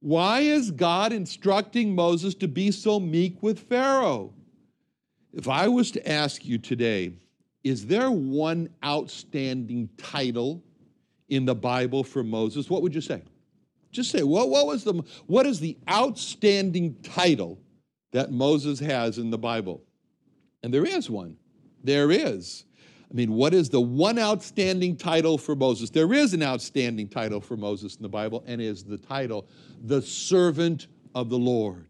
Why 0.00 0.40
is 0.40 0.70
God 0.70 1.12
instructing 1.12 1.94
Moses 1.94 2.34
to 2.36 2.48
be 2.48 2.70
so 2.70 3.00
meek 3.00 3.42
with 3.42 3.58
Pharaoh? 3.58 4.34
If 5.32 5.48
I 5.48 5.68
was 5.68 5.90
to 5.92 6.10
ask 6.10 6.44
you 6.44 6.58
today, 6.58 7.12
is 7.62 7.86
there 7.86 8.10
one 8.10 8.70
outstanding 8.84 9.88
title 9.96 10.62
in 11.28 11.44
the 11.44 11.54
Bible 11.54 12.02
for 12.02 12.22
Moses? 12.22 12.70
What 12.70 12.82
would 12.82 12.94
you 12.94 13.00
say? 13.00 13.22
Just 13.92 14.10
say, 14.10 14.22
what, 14.22 14.48
what 14.48 14.66
was 14.66 14.84
the 14.84 15.02
what 15.26 15.46
is 15.46 15.60
the 15.60 15.76
outstanding 15.88 16.96
title 17.02 17.58
that 18.12 18.30
Moses 18.30 18.78
has 18.80 19.18
in 19.18 19.30
the 19.30 19.38
Bible? 19.38 19.82
And 20.62 20.72
there 20.72 20.84
is 20.84 21.10
one. 21.10 21.36
There 21.82 22.10
is. 22.10 22.64
I 23.10 23.14
mean, 23.14 23.32
what 23.32 23.52
is 23.52 23.68
the 23.68 23.80
one 23.80 24.18
outstanding 24.18 24.96
title 24.96 25.36
for 25.36 25.56
Moses? 25.56 25.90
There 25.90 26.12
is 26.12 26.32
an 26.32 26.42
outstanding 26.42 27.08
title 27.08 27.40
for 27.40 27.56
Moses 27.56 27.96
in 27.96 28.02
the 28.02 28.08
Bible, 28.08 28.44
and 28.46 28.60
is 28.60 28.84
the 28.84 28.98
title, 28.98 29.48
the 29.82 30.00
servant 30.00 30.86
of 31.14 31.28
the 31.28 31.38
Lord. 31.38 31.89